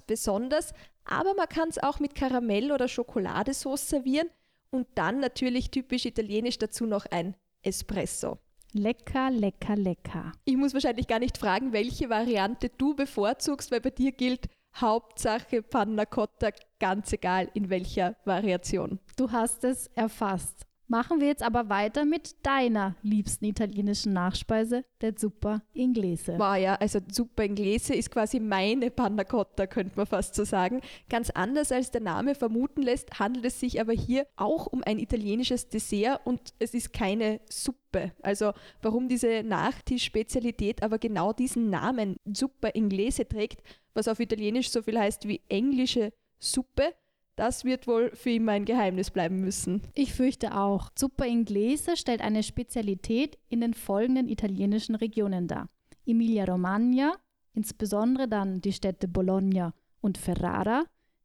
besonders, 0.00 0.72
aber 1.04 1.34
man 1.34 1.48
kann 1.48 1.68
es 1.68 1.78
auch 1.78 2.00
mit 2.00 2.14
Karamell- 2.14 2.72
oder 2.72 2.88
Schokoladesauce 2.88 3.88
servieren 3.88 4.28
und 4.70 4.86
dann 4.94 5.20
natürlich 5.20 5.70
typisch 5.70 6.04
italienisch 6.04 6.58
dazu 6.58 6.86
noch 6.86 7.06
ein 7.06 7.34
Espresso. 7.62 8.38
Lecker, 8.72 9.30
lecker, 9.30 9.76
lecker. 9.76 10.32
Ich 10.44 10.56
muss 10.56 10.74
wahrscheinlich 10.74 11.06
gar 11.06 11.18
nicht 11.18 11.38
fragen, 11.38 11.72
welche 11.72 12.10
Variante 12.10 12.68
du 12.68 12.94
bevorzugst, 12.94 13.70
weil 13.70 13.80
bei 13.80 13.90
dir 13.90 14.12
gilt 14.12 14.48
Hauptsache 14.76 15.62
Panna 15.62 16.04
Cotta, 16.04 16.50
ganz 16.78 17.12
egal 17.12 17.50
in 17.54 17.70
welcher 17.70 18.14
Variation. 18.24 19.00
Du 19.16 19.32
hast 19.32 19.64
es 19.64 19.88
erfasst. 19.94 20.67
Machen 20.90 21.20
wir 21.20 21.26
jetzt 21.26 21.42
aber 21.42 21.68
weiter 21.68 22.06
mit 22.06 22.36
deiner 22.46 22.96
liebsten 23.02 23.44
italienischen 23.44 24.14
Nachspeise, 24.14 24.86
der 25.02 25.14
Zuppa 25.16 25.60
Inglese. 25.74 26.38
Wow, 26.38 26.56
ja, 26.56 26.76
also 26.76 26.98
Zuppa 27.00 27.42
Inglese 27.42 27.94
ist 27.94 28.10
quasi 28.10 28.40
meine 28.40 28.90
Panna 28.90 29.24
Cotta, 29.24 29.66
könnte 29.66 29.92
man 29.96 30.06
fast 30.06 30.34
so 30.34 30.44
sagen. 30.44 30.80
Ganz 31.10 31.28
anders 31.28 31.72
als 31.72 31.90
der 31.90 32.00
Name 32.00 32.34
vermuten 32.34 32.80
lässt, 32.80 33.18
handelt 33.18 33.44
es 33.44 33.60
sich 33.60 33.82
aber 33.82 33.92
hier 33.92 34.26
auch 34.36 34.66
um 34.66 34.82
ein 34.82 34.98
italienisches 34.98 35.68
Dessert 35.68 36.22
und 36.24 36.40
es 36.58 36.72
ist 36.72 36.94
keine 36.94 37.40
Suppe. 37.50 38.12
Also 38.22 38.52
warum 38.80 39.08
diese 39.08 39.42
Nachtischspezialität 39.42 40.82
aber 40.82 40.98
genau 40.98 41.34
diesen 41.34 41.68
Namen 41.68 42.16
Zuppa 42.32 42.68
Inglese 42.68 43.28
trägt, 43.28 43.62
was 43.92 44.08
auf 44.08 44.20
Italienisch 44.20 44.70
so 44.70 44.80
viel 44.80 44.98
heißt 44.98 45.28
wie 45.28 45.42
englische 45.50 46.14
Suppe, 46.38 46.94
das 47.38 47.64
wird 47.64 47.86
wohl 47.86 48.10
für 48.14 48.30
immer 48.30 48.52
ein 48.52 48.64
Geheimnis 48.64 49.10
bleiben 49.10 49.40
müssen. 49.40 49.82
Ich 49.94 50.12
fürchte 50.12 50.56
auch. 50.56 50.90
Zuppa 50.94 51.24
Inglese 51.24 51.96
stellt 51.96 52.20
eine 52.20 52.42
Spezialität 52.42 53.38
in 53.48 53.60
den 53.60 53.74
folgenden 53.74 54.28
italienischen 54.28 54.96
Regionen 54.96 55.46
dar. 55.46 55.68
Emilia-Romagna, 56.04 57.14
insbesondere 57.54 58.26
dann 58.26 58.60
die 58.60 58.72
Städte 58.72 59.06
Bologna 59.06 59.72
und 60.00 60.18
Ferrara, 60.18 60.84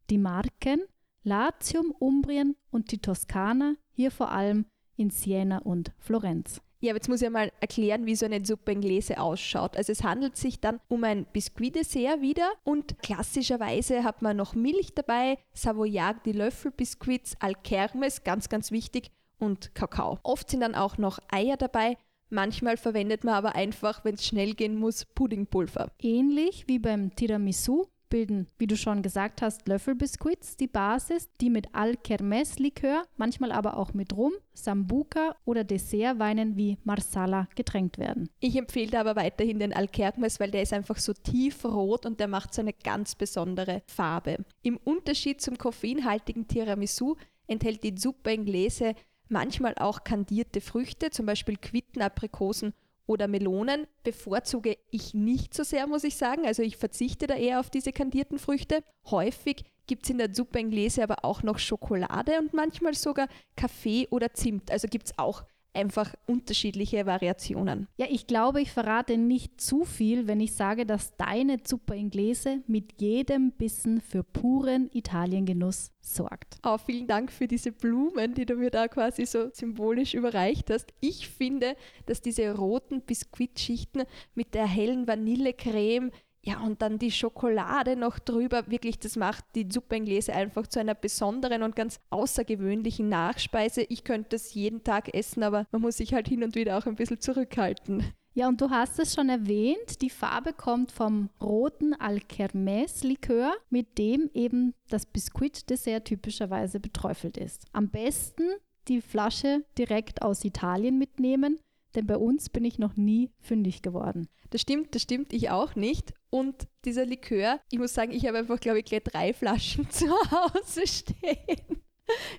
die 0.10 0.20
Marken, 0.20 0.84
Latium, 1.24 1.92
Umbrien 1.98 2.56
und 2.70 2.92
die 2.92 3.00
Toskana, 3.00 3.76
hier 3.92 4.12
vor 4.12 4.32
allem 4.32 4.66
in 4.96 5.10
Siena 5.10 5.60
und 5.60 5.94
Florenz. 5.98 6.62
Ja, 6.84 6.92
aber 6.92 6.98
jetzt 6.98 7.08
muss 7.08 7.22
ich 7.22 7.30
mal 7.30 7.50
erklären, 7.62 8.06
wie 8.06 8.14
so 8.14 8.26
eine 8.26 8.44
Suppe 8.44 8.74
Inglese 8.74 9.18
ausschaut. 9.18 9.78
Also 9.78 9.94
es 9.94 10.04
handelt 10.04 10.36
sich 10.36 10.60
dann 10.60 10.82
um 10.90 11.06
ein 11.06 11.26
Biskuitdessert 11.32 12.20
wieder 12.20 12.52
und 12.66 13.02
klassischerweise 13.02 14.04
hat 14.04 14.22
man 14.22 14.36
noch 14.36 14.54
Milch 14.54 14.94
dabei, 14.94 15.38
Savoyard, 15.54 16.26
die 16.26 16.34
Löffelbiskuits, 16.34 17.38
Alkermes, 17.40 18.26
ganz, 18.26 18.50
ganz 18.50 18.72
wichtig, 18.72 19.12
und 19.40 19.74
Kakao. 19.76 20.20
Oft 20.24 20.50
sind 20.50 20.60
dann 20.60 20.76
auch 20.76 20.98
noch 20.98 21.20
Eier 21.32 21.56
dabei. 21.56 21.98
Manchmal 22.30 22.76
verwendet 22.76 23.24
man 23.24 23.36
aber 23.36 23.56
einfach, 23.56 24.04
wenn 24.04 24.16
es 24.16 24.26
schnell 24.26 24.54
gehen 24.54 24.76
muss, 24.76 25.06
Puddingpulver. 25.06 25.90
Ähnlich 26.02 26.68
wie 26.68 26.80
beim 26.80 27.16
Tiramisu 27.16 27.86
bilden, 28.14 28.46
wie 28.60 28.68
du 28.68 28.78
schon 28.78 29.02
gesagt 29.02 29.42
hast, 29.42 29.68
Löffelbiskuits 29.68 30.56
die 30.56 30.68
Basis, 30.68 31.30
die 31.42 31.50
mit 31.50 31.74
Al-Kermes-Likör, 31.74 33.08
manchmal 33.18 33.52
aber 33.52 33.76
auch 33.76 33.96
mit 33.96 34.16
Rum, 34.16 34.34
Sambuca 34.54 35.36
oder 35.46 35.64
Dessertweinen 35.64 36.56
wie 36.56 36.78
Marsala 36.84 37.48
getränkt 37.56 37.98
werden. 37.98 38.30
Ich 38.40 38.56
empfehle 38.56 39.00
aber 39.00 39.16
weiterhin 39.16 39.58
den 39.58 39.74
Al-Kermes, 39.74 40.40
weil 40.40 40.52
der 40.52 40.62
ist 40.62 40.74
einfach 40.74 40.98
so 40.98 41.14
tiefrot 41.14 42.06
und 42.06 42.20
der 42.20 42.28
macht 42.28 42.54
so 42.54 42.62
eine 42.62 42.74
ganz 42.74 43.16
besondere 43.16 43.82
Farbe. 43.88 44.46
Im 44.62 44.78
Unterschied 44.78 45.42
zum 45.42 45.58
koffeinhaltigen 45.58 46.48
Tiramisu 46.48 47.16
enthält 47.48 47.84
die 47.84 47.96
Zuppa 47.96 48.30
Inglese 48.30 48.94
manchmal 49.28 49.74
auch 49.80 50.04
kandierte 50.04 50.62
Früchte, 50.62 51.10
zum 51.10 51.26
Beispiel 51.26 51.58
Quitten, 51.58 52.04
Aprikosen 52.04 52.76
oder 53.06 53.28
Melonen 53.28 53.88
bevorzuge 54.04 54.78
ich 54.90 55.14
nicht 55.14 55.54
so 55.54 55.64
sehr, 55.64 55.88
muss 55.88 56.04
ich 56.04 56.16
sagen. 56.16 56.46
Also 56.46 56.64
ich 56.64 56.78
verzichte 56.78 57.28
da 57.28 57.36
eher 57.36 57.60
auf 57.60 57.70
diese 57.70 57.92
kandierten 57.92 58.40
Früchte. 58.40 58.84
Häufig 59.10 59.66
gibt 59.88 60.04
es 60.04 60.10
in 60.10 60.18
der 60.18 60.34
Suppe 60.34 60.60
Inglese 60.60 61.04
aber 61.04 61.26
auch 61.26 61.44
noch 61.44 61.60
Schokolade 61.60 62.40
und 62.40 62.54
manchmal 62.54 62.94
sogar 62.94 63.28
Kaffee 63.56 64.08
oder 64.10 64.34
Zimt. 64.34 64.72
Also 64.72 64.88
gibt 64.88 65.08
es 65.08 65.18
auch 65.18 65.44
einfach 65.74 66.14
unterschiedliche 66.28 67.06
Variationen. 67.06 67.88
Ja, 67.98 68.06
ich 68.10 68.28
glaube, 68.28 68.62
ich 68.62 68.72
verrate 68.72 69.18
nicht 69.18 69.60
zu 69.60 69.86
viel, 69.86 70.28
wenn 70.28 70.40
ich 70.40 70.54
sage, 70.54 70.86
dass 70.86 71.16
deine 71.18 71.64
Zuppa 71.64 71.94
Inglese 71.94 72.62
mit 72.68 73.02
jedem 73.02 73.52
Bissen 73.52 74.02
für 74.02 74.24
puren 74.24 74.90
Italiengenuss 74.94 75.92
sorgt. 76.02 76.58
Oh, 76.64 76.78
vielen 76.78 77.08
Dank 77.08 77.32
für 77.32 77.48
diese 77.48 77.72
Blumen, 77.72 78.34
die 78.34 78.46
du 78.46 78.56
mir 78.56 78.70
da 78.70 78.88
quasi 78.88 79.26
so 79.26 79.50
symbolisch 79.52 80.14
überreicht 80.14 80.70
hast. 80.70 80.94
Ich 81.00 81.30
finde, 81.30 81.76
dass 82.06 82.22
diese 82.22 82.56
roten 82.56 83.02
Biskuitschichten 83.02 84.04
mit 84.36 84.54
der 84.54 84.68
hellen 84.68 85.08
Vanillecreme 85.08 86.12
ja, 86.46 86.60
und 86.60 86.82
dann 86.82 87.00
die 87.00 87.12
Schokolade 87.12 87.96
noch 87.96 88.20
drüber. 88.20 88.68
Wirklich, 88.68 89.00
das 89.00 89.16
macht 89.16 89.46
die 89.56 89.68
Suppe 89.72 89.96
einfach 90.34 90.68
zu 90.68 90.80
einer 90.80 90.94
besonderen 90.94 91.64
und 91.64 91.76
ganz 91.76 92.02
außergewöhnlichen 92.10 93.08
Nachspeise. 93.08 93.84
Ich 93.84 94.04
könnte 94.04 94.32
das 94.32 94.54
jeden 94.54 94.84
Tag 94.84 95.14
essen, 95.14 95.44
aber 95.44 95.66
man 95.72 95.82
muss 95.82 95.98
sich 95.98 96.14
halt 96.14 96.28
hin 96.28 96.44
und 96.44 96.56
wieder 96.56 96.78
auch 96.78 96.86
ein 96.86 96.96
bisschen 96.96 97.22
zurückhalten. 97.22 98.04
Ja, 98.34 98.50
und 98.50 98.60
du 98.60 98.72
hast 98.72 99.00
es 99.00 99.14
schon 99.14 99.30
erwähnt, 99.30 100.02
die 100.02 100.10
Farbe 100.10 100.54
kommt 100.54 100.92
vom 100.92 101.30
roten 101.40 101.94
Alkermes-Likör, 101.94 103.54
mit 103.70 103.98
dem 103.98 104.30
eben 104.34 104.74
das 104.90 105.06
Biskuitdessert 105.06 106.06
typischerweise 106.06 106.80
beträufelt 106.80 107.38
ist. 107.38 107.68
Am 107.72 107.90
besten 107.90 108.44
die 108.90 109.02
Flasche 109.02 109.64
direkt 109.78 110.24
aus 110.24 110.44
Italien 110.44 110.98
mitnehmen, 110.98 111.60
denn 111.96 112.08
bei 112.08 112.18
uns 112.18 112.50
bin 112.50 112.66
ich 112.66 112.80
noch 112.80 112.98
nie 112.98 113.30
fündig 113.40 113.82
geworden. 113.82 114.28
Das 114.50 114.62
stimmt, 114.62 114.96
das 114.96 115.04
stimmt, 115.04 115.32
ich 115.32 115.52
auch 115.52 115.76
nicht. 115.76 116.14
Und 116.34 116.68
dieser 116.84 117.06
Likör, 117.06 117.62
ich 117.70 117.78
muss 117.78 117.94
sagen, 117.94 118.12
ich 118.12 118.26
habe 118.26 118.40
einfach, 118.40 118.60
glaube 118.60 118.80
ich, 118.80 118.86
gleich 118.86 119.04
drei 119.04 119.34
Flaschen 119.34 119.88
zu 119.92 120.10
Hause 120.10 120.88
stehen. 120.88 121.84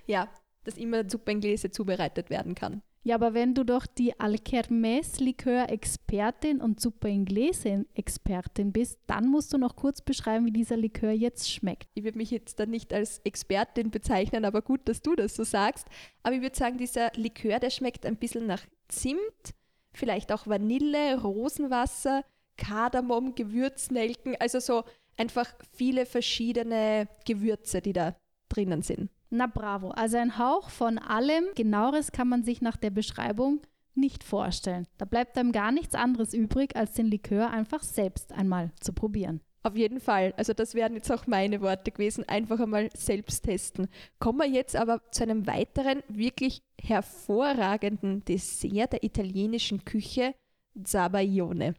ja, 0.05 0.29
dass 0.65 0.75
immer 0.75 1.09
Suppe 1.09 1.31
in 1.31 1.39
Gläser 1.39 1.71
zubereitet 1.71 2.29
werden 2.29 2.55
kann. 2.55 2.81
Ja, 3.03 3.15
aber 3.15 3.33
wenn 3.33 3.53
du 3.53 3.63
doch 3.63 3.85
die 3.85 4.19
Alkermes-Likör-Expertin 4.19 6.59
und 6.59 6.81
Suppe 6.81 7.07
in 7.07 7.23
Gläser-Expertin 7.23 8.73
bist, 8.73 8.99
dann 9.07 9.29
musst 9.29 9.53
du 9.53 9.57
noch 9.57 9.77
kurz 9.77 10.01
beschreiben, 10.01 10.45
wie 10.45 10.51
dieser 10.51 10.75
Likör 10.75 11.11
jetzt 11.11 11.49
schmeckt. 11.49 11.87
Ich 11.93 12.03
würde 12.03 12.17
mich 12.17 12.31
jetzt 12.31 12.59
dann 12.59 12.71
nicht 12.71 12.93
als 12.93 13.19
Expertin 13.19 13.91
bezeichnen, 13.91 14.43
aber 14.43 14.61
gut, 14.61 14.89
dass 14.89 15.01
du 15.01 15.15
das 15.15 15.37
so 15.37 15.45
sagst. 15.45 15.87
Aber 16.21 16.35
ich 16.35 16.41
würde 16.41 16.57
sagen, 16.57 16.77
dieser 16.77 17.13
Likör, 17.15 17.59
der 17.59 17.69
schmeckt 17.69 18.05
ein 18.05 18.17
bisschen 18.17 18.45
nach 18.45 18.65
Zimt, 18.89 19.53
vielleicht 19.93 20.33
auch 20.33 20.47
Vanille, 20.47 21.21
Rosenwasser, 21.21 22.25
Kardamom, 22.57 23.35
Gewürznelken, 23.35 24.35
also 24.39 24.59
so 24.59 24.83
einfach 25.17 25.53
viele 25.73 26.05
verschiedene 26.05 27.07
Gewürze, 27.25 27.81
die 27.81 27.93
da 27.93 28.15
drinnen 28.49 28.81
sind. 28.81 29.09
Na 29.29 29.47
bravo, 29.47 29.89
also 29.89 30.17
ein 30.17 30.37
Hauch 30.37 30.69
von 30.69 30.97
allem. 30.97 31.45
Genaueres 31.55 32.11
kann 32.11 32.29
man 32.29 32.43
sich 32.43 32.61
nach 32.61 32.77
der 32.77 32.91
Beschreibung 32.91 33.61
nicht 33.95 34.23
vorstellen. 34.23 34.87
Da 34.97 35.05
bleibt 35.05 35.37
einem 35.37 35.51
gar 35.51 35.71
nichts 35.71 35.95
anderes 35.95 36.33
übrig, 36.33 36.75
als 36.75 36.93
den 36.93 37.07
Likör 37.07 37.49
einfach 37.49 37.83
selbst 37.83 38.33
einmal 38.33 38.71
zu 38.79 38.93
probieren. 38.93 39.41
Auf 39.63 39.75
jeden 39.75 39.99
Fall. 39.99 40.31
Also 40.37 40.53
das 40.53 40.75
wären 40.75 40.93
jetzt 40.93 41.11
auch 41.11 41.25
meine 41.25 41.59
Worte 41.59 41.89
gewesen. 41.91 42.23
Einfach 42.29 42.59
einmal 42.59 42.89
selbst 42.95 43.45
testen. 43.45 43.87
Kommen 44.19 44.37
wir 44.39 44.47
jetzt 44.47 44.75
aber 44.75 45.01
zu 45.11 45.23
einem 45.23 45.47
weiteren 45.47 46.03
wirklich 46.07 46.61
hervorragenden 46.79 48.23
Dessert 48.25 48.93
der 48.93 49.03
italienischen 49.03 49.83
Küche, 49.83 50.35
Zabaglione. 50.83 51.73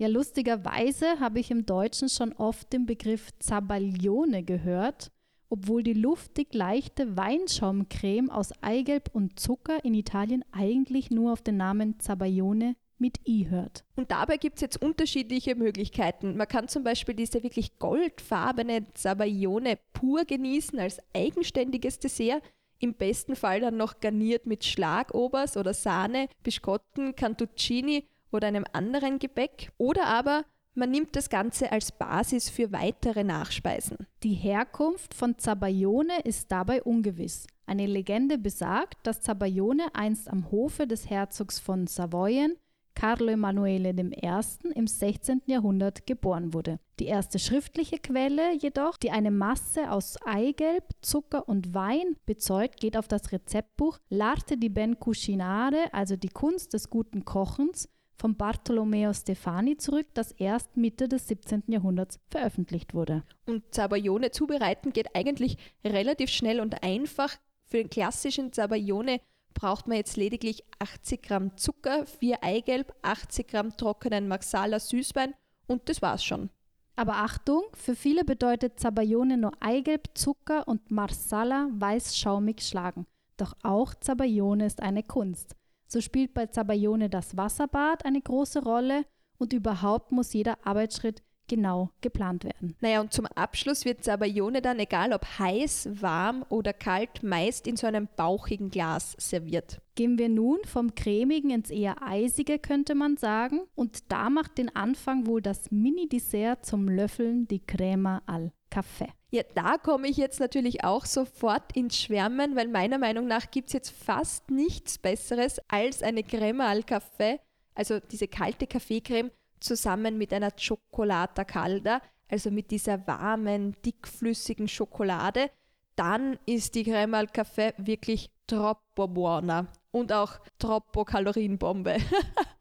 Ja, 0.00 0.06
lustigerweise 0.06 1.18
habe 1.18 1.40
ich 1.40 1.50
im 1.50 1.66
Deutschen 1.66 2.08
schon 2.08 2.32
oft 2.32 2.72
den 2.72 2.86
Begriff 2.86 3.30
Zabaglione 3.40 4.44
gehört, 4.44 5.10
obwohl 5.48 5.82
die 5.82 5.92
luftig 5.92 6.54
leichte 6.54 7.16
Weinschaumcreme 7.16 8.30
aus 8.30 8.52
Eigelb 8.60 9.10
und 9.12 9.40
Zucker 9.40 9.84
in 9.84 9.94
Italien 9.94 10.44
eigentlich 10.52 11.10
nur 11.10 11.32
auf 11.32 11.42
den 11.42 11.56
Namen 11.56 11.98
Zabaglione 11.98 12.76
mit 12.98 13.26
I 13.26 13.48
hört. 13.50 13.84
Und 13.96 14.12
dabei 14.12 14.36
gibt 14.36 14.58
es 14.58 14.60
jetzt 14.60 14.80
unterschiedliche 14.80 15.56
Möglichkeiten. 15.56 16.36
Man 16.36 16.46
kann 16.46 16.68
zum 16.68 16.84
Beispiel 16.84 17.16
diese 17.16 17.42
wirklich 17.42 17.80
goldfarbene 17.80 18.86
Sabaglione 18.94 19.80
pur 19.94 20.24
genießen 20.24 20.78
als 20.78 21.00
eigenständiges 21.12 21.98
Dessert. 21.98 22.44
Im 22.78 22.94
besten 22.94 23.34
Fall 23.34 23.60
dann 23.60 23.76
noch 23.76 23.98
garniert 23.98 24.46
mit 24.46 24.64
Schlagobers 24.64 25.56
oder 25.56 25.74
Sahne, 25.74 26.28
Biscotten, 26.44 27.16
Cantuccini 27.16 28.06
oder 28.30 28.48
einem 28.48 28.64
anderen 28.72 29.18
Gebäck. 29.18 29.70
Oder 29.78 30.06
aber 30.06 30.44
man 30.74 30.90
nimmt 30.90 31.16
das 31.16 31.28
Ganze 31.28 31.72
als 31.72 31.92
Basis 31.92 32.50
für 32.50 32.72
weitere 32.72 33.24
Nachspeisen. 33.24 34.06
Die 34.22 34.34
Herkunft 34.34 35.12
von 35.12 35.38
Zabaglione 35.38 36.20
ist 36.24 36.52
dabei 36.52 36.82
ungewiss. 36.82 37.46
Eine 37.66 37.86
Legende 37.86 38.38
besagt, 38.38 38.98
dass 39.02 39.20
Zabaglione 39.20 39.94
einst 39.94 40.30
am 40.30 40.50
Hofe 40.50 40.86
des 40.86 41.10
Herzogs 41.10 41.58
von 41.58 41.86
Savoyen 41.86 42.56
Carlo 42.98 43.28
Emanuele 43.28 43.90
I. 43.90 44.40
im 44.74 44.88
16. 44.88 45.42
Jahrhundert 45.46 46.04
geboren 46.04 46.52
wurde. 46.52 46.80
Die 46.98 47.06
erste 47.06 47.38
schriftliche 47.38 47.98
Quelle 47.98 48.56
jedoch, 48.56 48.96
die 48.96 49.12
eine 49.12 49.30
Masse 49.30 49.92
aus 49.92 50.16
Eigelb, 50.24 50.82
Zucker 51.00 51.48
und 51.48 51.74
Wein 51.74 52.16
bezeugt, 52.26 52.80
geht 52.80 52.96
auf 52.96 53.06
das 53.06 53.30
Rezeptbuch 53.30 53.98
L'arte 54.10 54.56
di 54.56 54.68
ben 54.68 54.98
cucinare, 54.98 55.92
also 55.92 56.16
die 56.16 56.28
Kunst 56.28 56.74
des 56.74 56.90
guten 56.90 57.24
Kochens, 57.24 57.88
von 58.18 58.36
Bartolomeo 58.36 59.14
Stefani 59.14 59.76
zurück, 59.76 60.06
das 60.14 60.32
erst 60.32 60.76
Mitte 60.76 61.08
des 61.08 61.28
17. 61.28 61.64
Jahrhunderts 61.68 62.18
veröffentlicht 62.30 62.92
wurde. 62.92 63.22
Und 63.46 63.62
Zabaglione 63.72 64.32
zubereiten 64.32 64.92
geht 64.92 65.14
eigentlich 65.14 65.56
relativ 65.84 66.30
schnell 66.30 66.60
und 66.60 66.82
einfach. 66.82 67.36
Für 67.64 67.78
den 67.78 67.90
klassischen 67.90 68.52
Zabaglione 68.52 69.20
braucht 69.54 69.86
man 69.86 69.96
jetzt 69.96 70.16
lediglich 70.16 70.64
80 70.78 71.22
Gramm 71.22 71.56
Zucker, 71.56 72.06
4 72.06 72.42
Eigelb, 72.42 72.94
80 73.02 73.48
Gramm 73.48 73.76
trockenen 73.76 74.28
Marsala 74.28 74.80
Süßwein 74.80 75.34
und 75.66 75.88
das 75.88 76.02
war's 76.02 76.24
schon. 76.24 76.50
Aber 76.96 77.16
Achtung, 77.16 77.62
für 77.74 77.94
viele 77.94 78.24
bedeutet 78.24 78.80
Zabaglione 78.80 79.36
nur 79.36 79.52
Eigelb, 79.60 80.08
Zucker 80.14 80.66
und 80.66 80.90
Marsala 80.90 81.68
weiß 81.72 82.16
schaumig 82.16 82.62
schlagen. 82.62 83.06
Doch 83.36 83.54
auch 83.62 83.94
Zabaglione 83.94 84.66
ist 84.66 84.82
eine 84.82 85.04
Kunst. 85.04 85.54
So 85.88 86.00
spielt 86.02 86.34
bei 86.34 86.46
Zabaglione 86.46 87.08
das 87.08 87.36
Wasserbad 87.36 88.04
eine 88.04 88.20
große 88.20 88.62
Rolle 88.62 89.04
und 89.38 89.52
überhaupt 89.54 90.12
muss 90.12 90.34
jeder 90.34 90.58
Arbeitsschritt 90.66 91.22
genau 91.48 91.90
geplant 92.02 92.44
werden. 92.44 92.76
Naja, 92.80 93.00
und 93.00 93.12
zum 93.12 93.24
Abschluss 93.26 93.86
wird 93.86 94.04
Zabaglione 94.04 94.60
dann, 94.60 94.78
egal 94.78 95.14
ob 95.14 95.24
heiß, 95.38 95.88
warm 96.02 96.44
oder 96.50 96.74
kalt, 96.74 97.22
meist 97.22 97.66
in 97.66 97.76
so 97.76 97.86
einem 97.86 98.06
bauchigen 98.16 98.68
Glas 98.68 99.16
serviert. 99.18 99.80
Gehen 99.94 100.18
wir 100.18 100.28
nun 100.28 100.58
vom 100.64 100.94
cremigen 100.94 101.50
ins 101.50 101.70
eher 101.70 102.02
eisige, 102.02 102.58
könnte 102.58 102.94
man 102.94 103.16
sagen. 103.16 103.62
Und 103.74 104.12
da 104.12 104.28
macht 104.30 104.58
den 104.58 104.76
Anfang 104.76 105.26
wohl 105.26 105.40
das 105.40 105.70
Mini-Dessert 105.70 106.64
zum 106.66 106.86
Löffeln 106.88 107.48
die 107.48 107.60
Crema 107.60 108.22
al 108.26 108.52
Café. 108.70 109.08
Ja, 109.30 109.42
da 109.54 109.76
komme 109.76 110.08
ich 110.08 110.16
jetzt 110.16 110.40
natürlich 110.40 110.84
auch 110.84 111.04
sofort 111.04 111.76
ins 111.76 111.98
Schwärmen, 111.98 112.56
weil 112.56 112.68
meiner 112.68 112.96
Meinung 112.96 113.26
nach 113.26 113.50
gibt 113.50 113.68
es 113.68 113.74
jetzt 113.74 113.90
fast 113.90 114.50
nichts 114.50 114.96
Besseres 114.96 115.60
als 115.68 116.02
eine 116.02 116.22
Crema 116.22 116.68
al 116.68 116.80
Café, 116.80 117.38
also 117.74 118.00
diese 118.00 118.26
kalte 118.26 118.66
Kaffeecreme 118.66 119.30
zusammen 119.60 120.16
mit 120.16 120.32
einer 120.32 120.56
Cioccolata 120.56 121.44
calda, 121.44 122.00
also 122.28 122.50
mit 122.50 122.70
dieser 122.70 123.06
warmen, 123.06 123.76
dickflüssigen 123.84 124.66
Schokolade, 124.66 125.50
dann 125.94 126.38
ist 126.46 126.74
die 126.74 126.84
Crema 126.84 127.18
al 127.18 127.26
Café 127.26 127.74
wirklich 127.76 128.30
troppo 128.46 129.08
buona 129.08 129.66
und 129.90 130.10
auch 130.10 130.40
troppo 130.58 131.04
Kalorienbombe. 131.04 131.98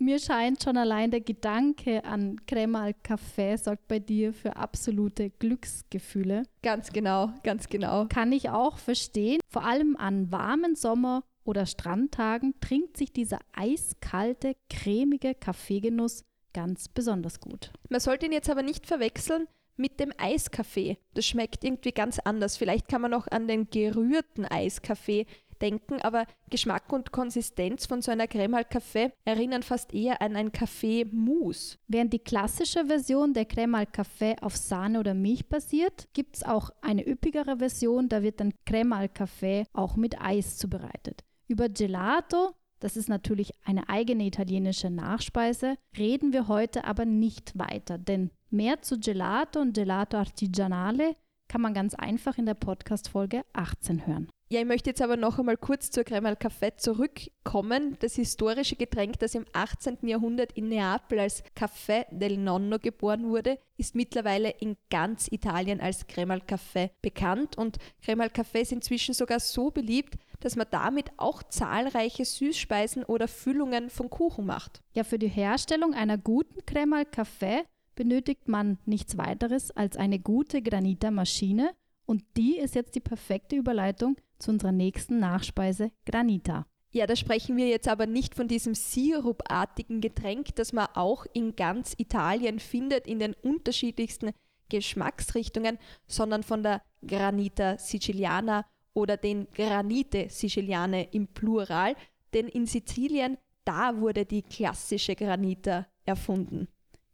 Mir 0.00 0.20
scheint 0.20 0.62
schon 0.62 0.76
allein 0.76 1.10
der 1.10 1.20
Gedanke 1.20 2.04
an 2.04 2.36
Crema 2.46 2.84
al 2.84 2.94
Café 3.04 3.58
sorgt 3.58 3.88
bei 3.88 3.98
dir 3.98 4.32
für 4.32 4.54
absolute 4.54 5.30
Glücksgefühle. 5.30 6.44
Ganz 6.62 6.92
genau, 6.92 7.32
ganz 7.42 7.68
genau. 7.68 8.06
Kann 8.06 8.30
ich 8.30 8.48
auch 8.48 8.78
verstehen. 8.78 9.40
Vor 9.48 9.64
allem 9.64 9.96
an 9.96 10.30
warmen 10.30 10.76
Sommer- 10.76 11.24
oder 11.44 11.66
Strandtagen 11.66 12.54
trinkt 12.60 12.96
sich 12.96 13.12
dieser 13.12 13.40
eiskalte, 13.52 14.54
cremige 14.70 15.34
Kaffeegenuss 15.34 16.24
ganz 16.52 16.88
besonders 16.88 17.40
gut. 17.40 17.72
Man 17.88 18.00
sollte 18.00 18.26
ihn 18.26 18.32
jetzt 18.32 18.50
aber 18.50 18.62
nicht 18.62 18.86
verwechseln 18.86 19.48
mit 19.76 19.98
dem 19.98 20.12
Eiskaffee. 20.16 20.98
Das 21.14 21.26
schmeckt 21.26 21.64
irgendwie 21.64 21.92
ganz 21.92 22.20
anders. 22.20 22.56
Vielleicht 22.56 22.88
kann 22.88 23.02
man 23.02 23.10
noch 23.10 23.26
an 23.28 23.48
den 23.48 23.68
gerührten 23.70 24.44
Eiskaffee 24.44 25.26
denken, 25.58 26.00
aber 26.00 26.26
Geschmack 26.50 26.92
und 26.92 27.12
Konsistenz 27.12 27.86
von 27.86 28.02
so 28.02 28.10
einer 28.10 28.26
Creme 28.26 28.54
al 28.54 28.64
Café 28.64 29.12
erinnern 29.24 29.62
fast 29.62 29.92
eher 29.94 30.22
an 30.22 30.36
ein 30.36 30.52
Kaffee-Mousse. 30.52 31.78
Während 31.86 32.12
die 32.12 32.18
klassische 32.18 32.86
Version 32.86 33.34
der 33.34 33.44
Creme 33.44 33.74
al 33.76 33.84
Café 33.84 34.40
auf 34.42 34.56
Sahne 34.56 35.00
oder 35.00 35.14
Milch 35.14 35.48
basiert, 35.48 36.08
gibt 36.12 36.36
es 36.36 36.44
auch 36.44 36.70
eine 36.80 37.06
üppigere 37.06 37.58
Version, 37.58 38.08
da 38.08 38.22
wird 38.22 38.40
dann 38.40 38.54
Creme 38.66 38.92
al 38.92 39.06
Café 39.06 39.66
auch 39.72 39.96
mit 39.96 40.20
Eis 40.20 40.56
zubereitet. 40.56 41.24
Über 41.46 41.68
Gelato 41.68 42.54
das 42.80 42.96
ist 42.96 43.08
natürlich 43.08 43.52
eine 43.64 43.88
eigene 43.88 44.24
italienische 44.24 44.90
Nachspeise. 44.90 45.76
Reden 45.96 46.32
wir 46.32 46.48
heute 46.48 46.84
aber 46.84 47.04
nicht 47.04 47.58
weiter, 47.58 47.98
denn 47.98 48.30
mehr 48.50 48.82
zu 48.82 48.98
Gelato 49.00 49.60
und 49.60 49.74
Gelato 49.74 50.16
Artigianale 50.16 51.16
kann 51.48 51.60
man 51.60 51.74
ganz 51.74 51.94
einfach 51.94 52.38
in 52.38 52.46
der 52.46 52.54
Podcast-Folge 52.54 53.44
18 53.52 54.06
hören. 54.06 54.28
Ja, 54.50 54.60
ich 54.60 54.66
möchte 54.66 54.88
jetzt 54.88 55.02
aber 55.02 55.18
noch 55.18 55.38
einmal 55.38 55.58
kurz 55.58 55.90
zur 55.90 56.04
Crème 56.04 56.24
al 56.24 56.36
Café 56.36 56.74
zurückkommen. 56.78 57.98
Das 58.00 58.14
historische 58.14 58.76
Getränk, 58.76 59.18
das 59.18 59.34
im 59.34 59.44
18. 59.52 59.98
Jahrhundert 60.08 60.52
in 60.52 60.70
Neapel 60.70 61.18
als 61.18 61.44
Café 61.54 62.06
del 62.10 62.38
Nonno 62.38 62.78
geboren 62.78 63.28
wurde, 63.28 63.58
ist 63.76 63.94
mittlerweile 63.94 64.48
in 64.48 64.78
ganz 64.88 65.30
Italien 65.30 65.82
als 65.82 66.08
Crème 66.08 66.30
al 66.30 66.40
Café 66.40 66.92
bekannt 67.02 67.58
und 67.58 67.76
Crème 68.02 68.22
al 68.22 68.28
Café 68.28 68.60
ist 68.60 68.72
inzwischen 68.72 69.12
sogar 69.12 69.38
so 69.38 69.70
beliebt, 69.70 70.14
dass 70.40 70.56
man 70.56 70.66
damit 70.70 71.10
auch 71.18 71.42
zahlreiche 71.42 72.24
Süßspeisen 72.24 73.04
oder 73.04 73.28
Füllungen 73.28 73.90
von 73.90 74.08
Kuchen 74.08 74.46
macht. 74.46 74.80
Ja, 74.94 75.04
für 75.04 75.18
die 75.18 75.28
Herstellung 75.28 75.92
einer 75.92 76.16
guten 76.16 76.60
Crème 76.60 76.96
al 76.96 77.04
Café 77.04 77.64
benötigt 77.96 78.48
man 78.48 78.78
nichts 78.86 79.18
weiteres 79.18 79.72
als 79.72 79.98
eine 79.98 80.18
gute 80.18 80.62
Granita-Maschine 80.62 81.74
und 82.06 82.24
die 82.38 82.56
ist 82.56 82.74
jetzt 82.74 82.94
die 82.94 83.00
perfekte 83.00 83.54
Überleitung 83.54 84.16
zu 84.38 84.50
unserer 84.50 84.72
nächsten 84.72 85.18
Nachspeise 85.18 85.90
Granita. 86.06 86.66
Ja, 86.90 87.06
da 87.06 87.16
sprechen 87.16 87.56
wir 87.56 87.68
jetzt 87.68 87.88
aber 87.88 88.06
nicht 88.06 88.34
von 88.34 88.48
diesem 88.48 88.74
sirupartigen 88.74 90.00
Getränk, 90.00 90.54
das 90.54 90.72
man 90.72 90.88
auch 90.94 91.26
in 91.34 91.54
ganz 91.54 91.94
Italien 91.98 92.58
findet, 92.60 93.06
in 93.06 93.18
den 93.18 93.34
unterschiedlichsten 93.34 94.30
Geschmacksrichtungen, 94.70 95.78
sondern 96.06 96.42
von 96.42 96.62
der 96.62 96.82
Granita 97.06 97.78
Siciliana 97.78 98.64
oder 98.94 99.16
den 99.16 99.48
Granite 99.54 100.28
Siciliane 100.30 101.08
im 101.12 101.28
Plural, 101.28 101.94
denn 102.32 102.48
in 102.48 102.66
Sizilien, 102.66 103.36
da 103.64 103.98
wurde 104.00 104.24
die 104.24 104.42
klassische 104.42 105.14
Granita 105.14 105.86
erfunden. 106.04 106.68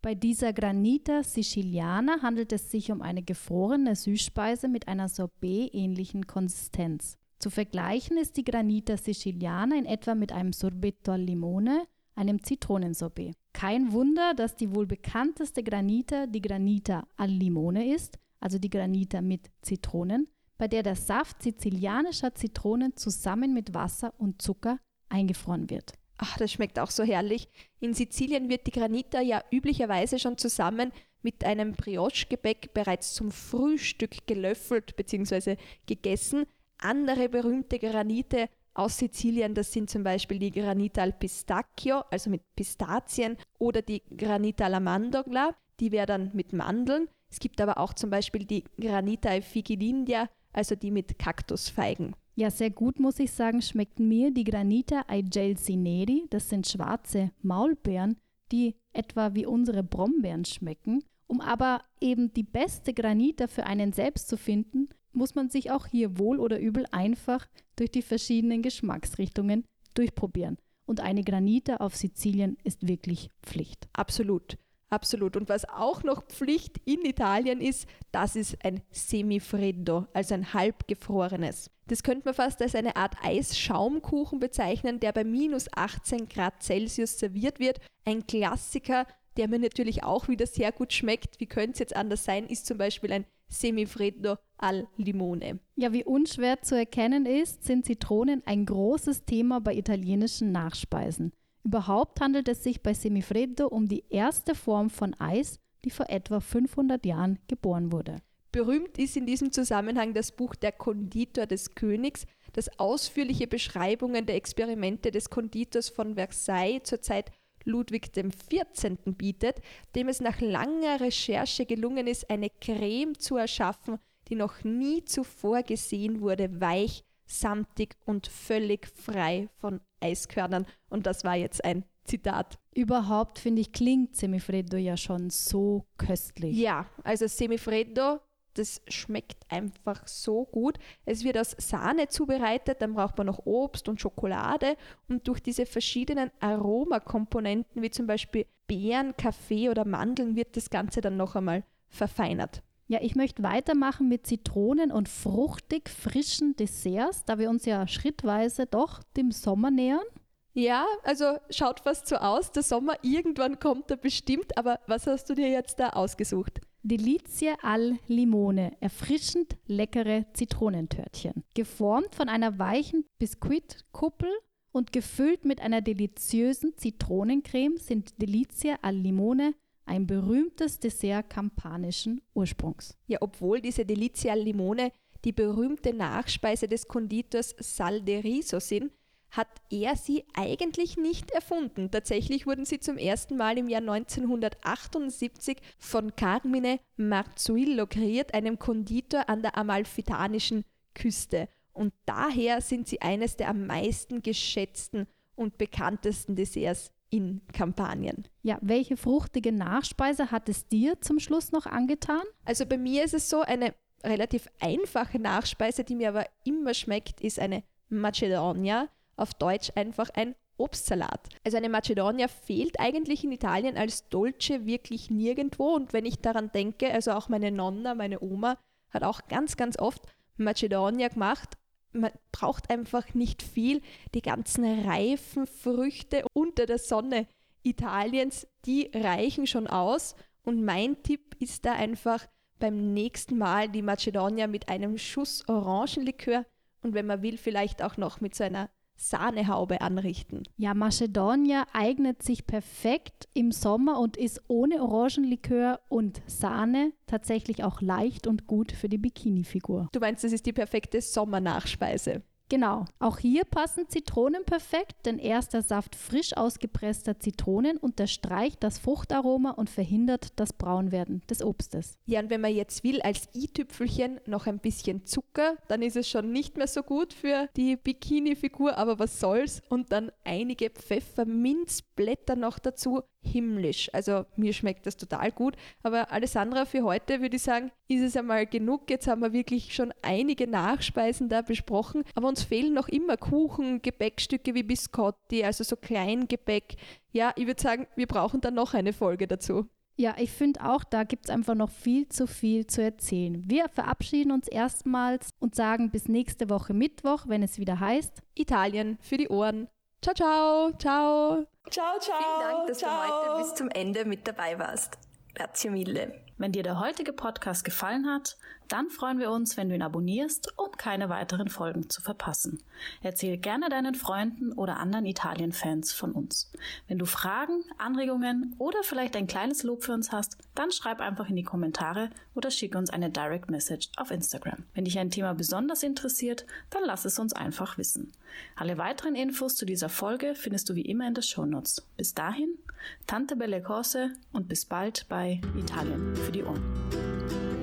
Bei 0.05 0.15
dieser 0.15 0.53
Granita 0.53 1.23
Siciliana 1.23 2.21
handelt 2.21 2.53
es 2.53 2.71
sich 2.71 2.93
um 2.93 3.01
eine 3.01 3.23
gefrorene 3.23 3.97
Süßspeise 3.97 4.69
mit 4.69 4.87
einer 4.87 5.09
Sorbet-ähnlichen 5.09 6.27
Konsistenz. 6.27 7.17
Zu 7.39 7.49
vergleichen 7.49 8.19
ist 8.19 8.37
die 8.37 8.45
Granita 8.45 8.99
Siciliana 8.99 9.79
in 9.79 9.87
etwa 9.87 10.15
mit 10.15 10.31
einem 10.31 10.53
Sorbetto 10.53 11.13
al 11.13 11.23
Limone, 11.23 11.87
einem 12.17 12.43
Zitronensorbet. 12.43 13.35
Kein 13.55 13.93
Wunder, 13.93 14.35
dass 14.35 14.57
die 14.57 14.75
wohl 14.75 14.87
bekannteste 14.87 15.63
Granita 15.63 16.27
die 16.27 16.43
Granita 16.43 17.09
al 17.17 17.31
Limone 17.31 17.95
ist, 17.95 18.19
also 18.41 18.59
die 18.59 18.69
Granita 18.69 19.23
mit 19.23 19.51
Zitronen, 19.63 20.29
bei 20.59 20.69
der 20.69 20.83
der 20.83 20.97
Saft 20.97 21.43
sizilianischer 21.43 22.35
Zitronen 22.35 22.95
zusammen 22.95 23.55
mit 23.55 23.73
Wasser 23.73 24.13
und 24.19 24.43
Zucker 24.43 24.79
eingefroren 25.09 25.71
wird. 25.71 25.95
Ach, 26.17 26.37
das 26.39 26.53
schmeckt 26.53 26.79
auch 26.79 26.91
so 26.91 27.03
herrlich. 27.03 27.49
In 27.81 27.95
Sizilien 27.95 28.49
wird 28.49 28.67
die 28.67 28.71
Granita 28.71 29.21
ja 29.21 29.43
üblicherweise 29.51 30.19
schon 30.19 30.39
zusammen 30.39 30.93
mit 31.23 31.45
einem 31.45 31.73
Brioche-Gebäck 31.73 32.73
bereits 32.75 33.15
zum 33.15 33.31
Frühstück 33.31 34.27
gelöffelt 34.27 34.95
bzw. 34.97 35.57
gegessen. 35.87 36.47
Andere 36.79 37.29
berühmte 37.29 37.79
Granite 37.79 38.49
aus 38.75 38.99
Sizilien, 38.99 39.55
das 39.55 39.73
sind 39.73 39.89
zum 39.89 40.03
Beispiel 40.03 40.39
die 40.39 40.51
Granita 40.51 41.03
al 41.03 41.13
Pistacchio, 41.13 42.03
also 42.11 42.29
mit 42.29 42.43
Pistazien, 42.57 43.37
oder 43.59 43.83
die 43.83 44.03
Granita 44.17 44.65
alla 44.65 44.81
Mandorla, 44.81 45.55
die 45.81 45.93
wäre 45.93 46.07
dann 46.07 46.31
mit 46.35 46.53
Mandeln. 46.53 47.09
Es 47.31 47.39
gibt 47.39 47.61
aber 47.61 47.79
auch 47.79 47.95
zum 47.95 48.11
Beispiel 48.11 48.45
die 48.45 48.65
Granita 48.79 49.31
ai 49.31 49.43
Fichi 49.43 49.77
d'India, 49.77 50.29
also 50.53 50.75
die 50.75 50.91
mit 50.91 51.19
Kaktusfeigen. 51.19 52.15
Ja, 52.37 52.51
sehr 52.51 52.71
gut 52.71 52.99
muss 52.99 53.21
ich 53.21 53.31
sagen, 53.31 53.63
schmecken 53.63 54.09
mir 54.09 54.33
die 54.33 54.45
Granita 54.45 55.05
ai 55.07 55.23
Gelsi 55.23 55.77
Neri. 55.77 56.27
Das 56.31 56.49
sind 56.49 56.67
schwarze 56.67 57.31
Maulbeeren, 57.43 58.17
die 58.51 58.75
etwa 58.93 59.35
wie 59.35 59.47
unsere 59.47 59.85
Brombeeren 59.85 60.45
schmecken. 60.45 61.05
Um 61.29 61.41
aber 61.41 61.83
eben 62.01 62.33
die 62.33 62.43
beste 62.43 62.93
Granita 62.93 63.47
für 63.47 63.67
einen 63.67 63.93
selbst 63.93 64.29
zu 64.29 64.37
finden, 64.37 64.89
muss 65.13 65.37
man 65.37 65.49
sich 65.49 65.71
auch 65.71 65.87
hier 65.87 66.19
wohl 66.19 66.41
oder 66.41 66.59
übel 66.59 66.87
einfach 66.91 67.47
durch 67.77 67.93
die 67.93 68.03
verschiedenen 68.03 68.63
Geschmacksrichtungen 68.63 69.65
durchprobieren. 69.95 70.59
Und 70.87 71.01
eine 71.01 71.23
Granita 71.23 71.77
auf 71.77 71.95
Sizilien 71.95 72.59
ist 72.65 72.87
wirklich 72.87 73.31
Pflicht. 73.43 73.89
Absolut. 73.93 74.59
Absolut. 74.91 75.37
Und 75.37 75.49
was 75.49 75.69
auch 75.69 76.03
noch 76.03 76.25
Pflicht 76.27 76.81
in 76.85 77.05
Italien 77.05 77.61
ist, 77.61 77.89
das 78.13 78.37
ist 78.37 78.57
ein 78.65 78.83
Semifreddo, 78.91 80.07
also 80.13 80.35
ein 80.35 80.53
halbgefrorenes. 80.55 81.71
Das 81.87 82.03
könnte 82.03 82.23
man 82.27 82.35
fast 82.35 82.63
als 82.63 82.75
eine 82.75 82.97
Art 82.97 83.17
Eisschaumkuchen 83.23 84.39
bezeichnen, 84.39 85.01
der 85.01 85.13
bei 85.13 85.25
minus 85.25 85.67
18 85.75 86.29
Grad 86.29 86.63
Celsius 86.63 87.19
serviert 87.19 87.59
wird. 87.59 87.81
Ein 88.05 88.27
Klassiker, 88.27 89.07
der 89.37 89.49
mir 89.49 89.59
natürlich 89.59 90.03
auch 90.05 90.29
wieder 90.29 90.47
sehr 90.47 90.73
gut 90.73 90.93
schmeckt. 90.93 91.41
Wie 91.41 91.47
könnte 91.47 91.73
es 91.73 91.79
jetzt 91.81 91.97
anders 91.97 92.25
sein, 92.25 92.47
ist 92.47 92.67
zum 92.67 92.79
Beispiel 92.79 93.13
ein 93.13 93.27
Semifreddo 93.49 94.37
al 94.57 94.89
Limone. 94.97 95.59
Ja, 95.77 95.93
wie 95.93 96.05
unschwer 96.05 96.63
zu 96.63 96.77
erkennen 96.77 97.27
ist, 97.27 97.65
sind 97.65 97.85
Zitronen 97.85 98.43
ein 98.47 98.65
großes 98.65 99.25
Thema 99.25 99.61
bei 99.61 99.75
italienischen 99.75 100.53
Nachspeisen. 100.53 101.33
Überhaupt 101.65 102.21
handelt 102.21 102.49
es 102.49 102.63
sich 102.63 102.83
bei 102.83 102.93
Semifreddo 102.93 103.67
um 103.67 103.89
die 103.89 104.05
erste 104.11 104.55
Form 104.55 104.91
von 104.91 105.15
Eis, 105.19 105.59
die 105.85 105.91
vor 105.91 106.09
etwa 106.11 106.41
500 106.41 107.05
Jahren 107.05 107.39
geboren 107.49 107.91
wurde. 107.91 108.17
Berühmt 108.53 108.99
ist 108.99 109.17
in 109.17 109.27
diesem 109.27 109.51
Zusammenhang 109.51 110.15
das 110.15 110.31
Buch 110.31 110.55
Der 110.55 110.73
Konditor 110.73 111.47
des 111.47 111.75
Königs, 111.75 112.27
das 112.53 112.79
ausführliche 112.79 113.49
Beschreibungen 113.49 114.27
der 114.27 114.37
Experimente 114.37 115.11
des 115.11 115.29
Konditors 115.31 115.89
von 115.89 116.15
Versailles 116.15 116.85
zur 116.85 117.01
Zeit 117.01 117.33
Ludwig 117.65 118.13
XIV. 118.13 118.97
bietet, 119.07 119.61
dem 119.97 120.09
es 120.09 120.21
nach 120.21 120.41
langer 120.41 121.01
Recherche 121.01 121.67
gelungen 121.67 122.07
ist, 122.07 122.31
eine 122.31 122.51
Creme 122.61 123.19
zu 123.19 123.37
erschaffen, 123.37 123.99
die 124.29 124.37
noch 124.37 124.63
nie 124.65 125.05
zuvor 125.05 125.63
gesehen 125.63 126.21
wurde, 126.21 126.61
weich, 126.61 127.03
samtig 127.27 127.97
und 128.05 128.27
völlig 128.27 128.87
frei 128.87 129.49
von 129.59 129.81
Eiskörnern. 130.01 130.67
Und 130.89 131.07
das 131.07 131.25
war 131.25 131.37
jetzt 131.37 131.65
ein 131.65 131.85
Zitat. 132.05 132.59
Überhaupt 132.75 133.39
finde 133.39 133.63
ich, 133.63 133.73
klingt 133.73 134.15
Semifreddo 134.17 134.77
ja 134.77 134.97
schon 134.97 135.31
so 135.31 135.87
köstlich. 135.97 136.57
Ja, 136.57 136.87
also 137.03 137.27
Semifreddo, 137.27 138.21
das 138.55 138.83
schmeckt 138.89 139.39
einfach 139.49 140.07
so 140.07 140.45
gut. 140.45 140.79
Es 141.05 141.25
wird 141.25 141.39
aus 141.39 141.57
Sahne 141.59 142.09
zubereitet, 142.09 142.81
dann 142.81 142.95
braucht 142.95 143.17
man 143.19 143.27
noch 143.27 143.47
Obst 143.47 143.89
und 143.89 144.01
Schokolade 144.01 144.77
und 145.09 145.27
durch 145.27 145.41
diese 145.41 145.67
verschiedenen 145.67 146.31
Aromakomponenten 146.41 147.83
wie 147.83 147.91
zum 147.91 148.07
Beispiel 148.07 148.47
Beeren, 148.67 149.17
Kaffee 149.17 149.69
oder 149.69 149.85
Mandeln 149.85 150.37
wird 150.37 150.57
das 150.57 150.71
Ganze 150.71 151.01
dann 151.01 151.17
noch 151.17 151.37
einmal 151.37 151.65
verfeinert. 151.89 152.63
Ja, 152.87 152.99
ich 153.01 153.15
möchte 153.17 153.43
weitermachen 153.43 154.09
mit 154.09 154.27
Zitronen 154.27 154.93
und 154.93 155.09
fruchtig 155.09 155.89
frischen 155.89 156.55
Desserts, 156.57 157.25
da 157.25 157.39
wir 157.39 157.49
uns 157.49 157.65
ja 157.65 157.89
schrittweise 157.89 158.67
doch 158.67 159.03
dem 159.17 159.31
Sommer 159.33 159.71
nähern. 159.71 160.05
Ja, 160.53 160.87
also 161.03 161.39
schaut 161.51 161.81
fast 161.81 162.07
so 162.07 162.17
aus. 162.17 162.53
Der 162.53 162.63
Sommer 162.63 162.97
irgendwann 163.03 163.59
kommt 163.59 163.91
er 163.91 163.97
bestimmt, 163.97 164.57
aber 164.57 164.81
was 164.87 165.07
hast 165.07 165.29
du 165.29 165.35
dir 165.35 165.49
jetzt 165.49 165.81
da 165.81 165.91
ausgesucht? 165.91 166.61
Delizie 166.83 167.55
al 167.63 167.99
Limone, 168.07 168.77
erfrischend 168.81 169.57
leckere 169.67 170.27
Zitronentörtchen. 170.35 171.43
Geformt 171.55 172.15
von 172.15 172.29
einer 172.29 172.59
weichen 172.59 173.07
Biskuitkuppel 173.19 174.29
und 174.71 174.93
gefüllt 174.93 175.47
mit 175.47 175.61
einer 175.61 175.81
deliziösen 175.81 176.77
Zitronencreme 176.77 177.79
sind 177.79 178.21
Delizie 178.21 178.75
al 178.83 178.95
Limone 178.95 179.55
ein 179.87 180.07
berühmtes 180.07 180.79
Dessert 180.79 181.31
kampanischen 181.31 182.21
Ursprungs. 182.35 182.97
Ja, 183.07 183.19
obwohl 183.21 183.61
diese 183.61 183.85
Delizia 183.85 184.35
Limone 184.35 184.93
die 185.25 185.33
berühmte 185.33 185.95
Nachspeise 185.95 186.69
des 186.69 186.87
Konditors 186.87 187.55
Sal 187.59 188.03
de 188.03 188.21
Riso 188.21 188.61
sind, 188.61 188.93
hat 189.31 189.49
er 189.71 189.97
sie 189.97 190.25
eigentlich 190.35 190.97
nicht 190.97 191.31
erfunden. 191.33 191.91
Tatsächlich 191.91 192.47
wurden 192.47 192.65
sie 192.65 192.79
zum 192.79 192.99
ersten 192.99 193.37
Mal 193.37 193.59
im 193.59 193.69
Jahr 193.69 193.81
1978 193.81 195.59
von 195.79 196.15
Carmine 196.15 196.79
Marzuillo 196.97 197.87
kreiert, 197.87 198.33
einem 198.33 198.59
Konditor 198.59 199.29
an 199.29 199.43
der 199.43 199.59
amalfitanischen 199.59 200.65
Küste. 200.95 201.49
Und 201.73 201.93
daher 202.07 202.61
sind 202.61 202.87
sie 202.87 203.03
eines 203.03 203.37
der 203.37 203.49
am 203.49 203.67
meisten 203.67 204.23
geschätzten 204.23 205.09
und 205.35 205.59
bekanntesten 205.59 206.37
Desserts 206.37 206.93
in 207.15 207.43
Kampanien. 207.53 208.27
Ja, 208.43 208.59
welche 208.61 208.97
fruchtige 208.97 209.53
Nachspeise 209.53 210.33
hat 210.33 210.49
es 210.49 210.67
dir 210.67 211.01
zum 211.01 211.21
Schluss 211.21 211.53
noch 211.53 211.67
angetan? 211.67 212.23
Also 212.45 212.67
bei 212.67 212.77
mir 212.77 213.05
ist 213.05 213.15
es 213.15 213.31
so, 213.31 213.43
eine 213.43 213.73
relativ 214.03 214.49
einfache 214.61 215.21
Nachspeise, 215.21 215.85
die 215.85 215.95
mir 215.95 216.09
aber 216.09 216.27
immer 216.43 216.75
schmeckt, 216.75 217.21
ist 217.21 217.39
eine 217.39 217.63
Macedonia, 217.89 218.89
auf 219.17 219.33
Deutsch 219.35 219.71
einfach 219.77 220.11
ein 220.15 220.35
Obstsalat. 220.57 221.29
Also 221.45 221.57
eine 221.57 221.69
Macedonia 221.69 222.27
fehlt 222.27 222.81
eigentlich 222.81 223.23
in 223.23 223.31
Italien 223.31 223.77
als 223.77 224.09
Dolce 224.09 224.67
wirklich 224.67 225.09
nirgendwo 225.09 225.75
und 225.75 225.93
wenn 225.93 226.07
ich 226.07 226.19
daran 226.19 226.51
denke, 226.53 226.93
also 226.93 227.13
auch 227.13 227.29
meine 227.29 227.53
Nonna, 227.53 227.95
meine 227.95 228.21
Oma 228.21 228.59
hat 228.91 229.05
auch 229.05 229.21
ganz, 229.29 229.57
ganz 229.57 229.79
oft 229.79 230.03
Macedonia 230.37 231.09
gemacht 231.09 231.57
man 231.95 232.11
braucht 232.33 232.71
einfach 232.71 233.15
nicht 233.15 233.43
viel. 233.43 233.81
Die 234.15 234.23
ganzen 234.23 234.87
reifen 234.87 235.47
Früchte 235.47 236.25
unter 236.33 236.67
der 236.67 236.79
Sonne 236.79 237.27
Italiens, 237.63 238.47
die 238.67 238.91
reichen 238.95 239.47
schon 239.47 239.67
aus. 239.67 240.15
Und 240.43 240.65
mein 240.65 241.03
Tipp 241.03 241.37
ist 241.39 241.65
da 241.65 241.73
einfach 241.73 242.27
beim 242.59 242.93
nächsten 242.93 243.39
Mal 243.39 243.69
die 243.69 243.83
Macedonia 243.83 244.47
mit 244.47 244.69
einem 244.69 244.99
Schuss 244.99 245.49
Orangenlikör 245.49 246.45
und 246.85 246.93
wenn 246.93 247.07
man 247.07 247.23
will, 247.23 247.39
vielleicht 247.39 247.83
auch 247.83 247.97
noch 247.97 248.21
mit 248.21 248.35
so 248.35 248.45
einer 248.45 248.69
Sahnehaube 248.97 249.81
anrichten. 249.81 250.45
Ja, 250.57 250.75
Macedonia 250.75 251.67
eignet 251.73 252.23
sich 252.23 252.47
perfekt 252.47 253.29
im 253.35 253.53
Sommer 253.53 253.99
und 253.99 254.17
ist 254.17 254.43
ohne 254.49 254.83
Orangenlikör 254.83 255.81
und 255.89 256.23
Sahne 256.27 256.93
tatsächlich 257.07 257.65
auch 257.65 257.81
leicht 257.81 258.27
und 258.27 258.47
gut 258.47 258.73
für 258.73 258.89
die 258.89 258.99
Bikini-Figur. 258.99 259.89
Du 259.93 260.01
meinst, 260.01 260.25
das 260.25 260.33
ist 260.33 260.47
die 260.47 260.53
perfekte 260.53 261.01
Sommernachspeise? 261.01 262.23
Genau. 262.49 262.85
Auch 262.99 263.19
hier 263.19 263.45
passen 263.45 263.89
Zitronen 263.89 264.45
perfekt, 264.45 265.07
denn 265.07 265.19
erst 265.19 265.55
der 265.55 265.63
Saft 265.63 265.97
frisch 265.97 266.37
ausgepresster 266.37 267.19
Zitronen 267.19 267.79
unterstreicht 267.79 268.63
das 268.63 268.79
Fruchtaroma 268.79 269.51
und 269.53 269.71
verhindert 269.71 270.39
das 270.39 270.53
Braunwerden 270.53 271.23
des 271.29 271.43
Obstes. 271.43 271.97
Ja, 272.05 272.21
und 272.21 272.31
wenn 272.31 272.43
man 272.43 272.55
jetzt 272.55 272.85
will, 272.85 273.01
als 273.01 273.29
i-Tüpfelchen 273.35 274.21
noch 274.27 274.47
ein 274.47 274.59
bisschen 274.59 275.07
Zucker, 275.07 275.57
dann 275.69 275.81
ist 275.83 275.97
es 275.97 276.09
schon 276.09 276.33
nicht 276.33 276.57
mehr 276.57 276.67
so 276.67 276.83
gut 276.83 277.15
für 277.15 277.49
die 277.57 277.77
Bikini-Figur, 277.77 278.77
aber 278.77 278.99
was 278.99 279.21
soll's? 279.21 279.63
Und 279.71 279.91
dann 279.93 280.13
einige 280.25 280.71
Pfefferminzblätter 280.71 282.37
noch 282.37 282.59
dazu. 282.59 283.03
Himmlisch. 283.25 283.91
Also 283.93 284.25
mir 284.37 284.53
schmeckt 284.53 284.87
das 284.87 284.97
total 284.97 285.33
gut. 285.33 285.57
Aber 285.83 286.13
Alessandra, 286.13 286.65
für 286.65 286.83
heute 286.83 287.21
würde 287.21 287.37
ich 287.37 287.43
sagen, 287.43 287.71
ist 287.89 288.03
es 288.03 288.17
einmal 288.17 288.47
genug. 288.47 288.91
Jetzt 288.91 289.07
haben 289.07 289.23
wir 289.23 289.33
wirklich 289.33 289.75
schon 289.75 289.93
einige 290.03 290.47
Nachspeisen 290.47 291.29
da 291.29 291.43
besprochen. 291.43 292.05
Aber 292.15 292.29
uns 292.29 292.43
fehlen 292.43 292.75
noch 292.75 292.89
immer 292.89 293.17
Kuchen, 293.17 293.83
Gebäckstücke 293.83 294.55
wie 294.55 294.63
Biscotti, 294.63 295.45
also 295.45 295.65
so 295.65 295.77
Kleingebäck. 295.77 296.77
Ja, 297.13 297.33
ich 297.37 297.47
würde 297.47 297.63
sagen, 297.63 297.87
wir 297.97 298.07
brauchen 298.07 298.41
dann 298.41 298.55
noch 298.55 298.75
eine 298.75 298.93
Folge 298.93 299.27
dazu. 299.27 299.67
Ja, 299.97 300.17
ich 300.19 300.31
finde 300.33 300.65
auch, 300.65 300.83
da 300.83 301.05
gibt 301.05 301.27
es 301.27 301.31
einfach 301.31 301.55
noch 301.55 301.71
viel 301.71 302.09
zu 302.09 302.27
viel 302.27 302.67
zu 302.67 302.83
erzählen. 302.83 303.45
Wir 303.47 303.69
verabschieden 303.69 304.33
uns 304.33 304.49
erstmals 304.49 305.31
und 305.39 305.55
sagen 305.55 305.91
bis 305.91 306.09
nächste 306.09 306.51
Woche 306.51 306.75
Mittwoch, 306.75 307.29
wenn 307.29 307.45
es 307.45 307.61
wieder 307.61 307.79
heißt 307.79 308.23
Italien 308.35 308.99
für 309.01 309.19
die 309.19 309.29
Ohren. 309.29 309.69
Ciao, 310.05 310.13
ciao, 310.15 310.71
ciao. 310.79 311.47
Ciao, 311.71 311.99
ciao. 311.99 312.19
Vielen 312.19 312.41
Dank, 312.41 312.69
dass 312.69 312.77
ciao. 312.77 312.91
du 312.91 313.33
heute 313.33 313.43
bis 313.43 313.55
zum 313.55 313.71
Ende 313.71 314.05
mit 314.05 314.29
dabei 314.29 314.59
warst. 314.59 314.99
Grazie 315.35 315.71
mille. 315.71 316.21
Wenn 316.37 316.53
dir 316.53 316.63
der 316.63 316.79
heutige 316.79 317.15
Podcast 317.15 317.65
gefallen 317.65 318.07
hat, 318.07 318.37
dann 318.69 318.91
freuen 318.91 319.19
wir 319.19 319.31
uns, 319.31 319.57
wenn 319.57 319.71
du 319.71 319.75
ihn 319.75 319.83
abonnierst, 319.83 320.59
um 320.59 320.73
keine 320.73 321.09
weiteren 321.09 321.49
Folgen 321.49 321.89
zu 321.89 322.03
verpassen. 322.03 322.63
Erzähl 323.03 323.39
gerne 323.39 323.71
deinen 323.71 323.95
Freunden 323.95 324.53
oder 324.53 324.79
anderen 324.79 325.07
Italien-Fans 325.07 325.95
von 325.95 326.13
uns. 326.13 326.53
Wenn 326.87 326.99
du 326.99 327.07
Fragen, 327.07 327.65
Anregungen 327.79 328.57
oder 328.59 328.83
vielleicht 328.83 329.17
ein 329.17 329.27
kleines 329.27 329.63
Lob 329.63 329.85
für 329.85 329.93
uns 329.93 330.13
hast, 330.13 330.37
dann 330.55 330.71
schreib 330.71 331.01
einfach 331.01 331.31
in 331.31 331.37
die 331.37 331.45
Kommentare 331.45 332.11
oder 332.35 332.51
schick 332.51 332.75
uns 332.75 332.91
eine 332.91 333.11
Direct 333.11 333.51
Message 333.51 333.89
auf 333.97 334.11
Instagram. 334.11 334.65
Wenn 334.75 334.85
dich 334.85 334.99
ein 334.99 335.11
Thema 335.11 335.33
besonders 335.33 335.83
interessiert, 335.83 336.45
dann 336.69 336.83
lass 336.85 337.07
es 337.07 337.19
uns 337.19 337.33
einfach 337.33 337.79
wissen. 337.79 338.13
Alle 338.57 338.79
weiteren 338.79 339.15
Infos 339.15 339.57
zu 339.57 339.67
dieser 339.67 339.89
Folge 339.89 340.35
findest 340.35 340.69
du 340.69 340.75
wie 340.75 340.83
immer 340.83 341.07
in 341.07 341.15
den 341.15 341.23
Shownotes. 341.23 341.87
Bis 341.97 342.15
dahin, 342.15 342.59
Tante 343.07 343.37
Belle 343.37 343.63
Cose 343.63 344.13
und 344.33 344.49
bis 344.49 344.65
bald 344.65 345.07
bei 345.09 345.41
Italien 345.57 346.15
für 346.17 346.33
die 346.33 346.43
Ohren. 346.43 347.54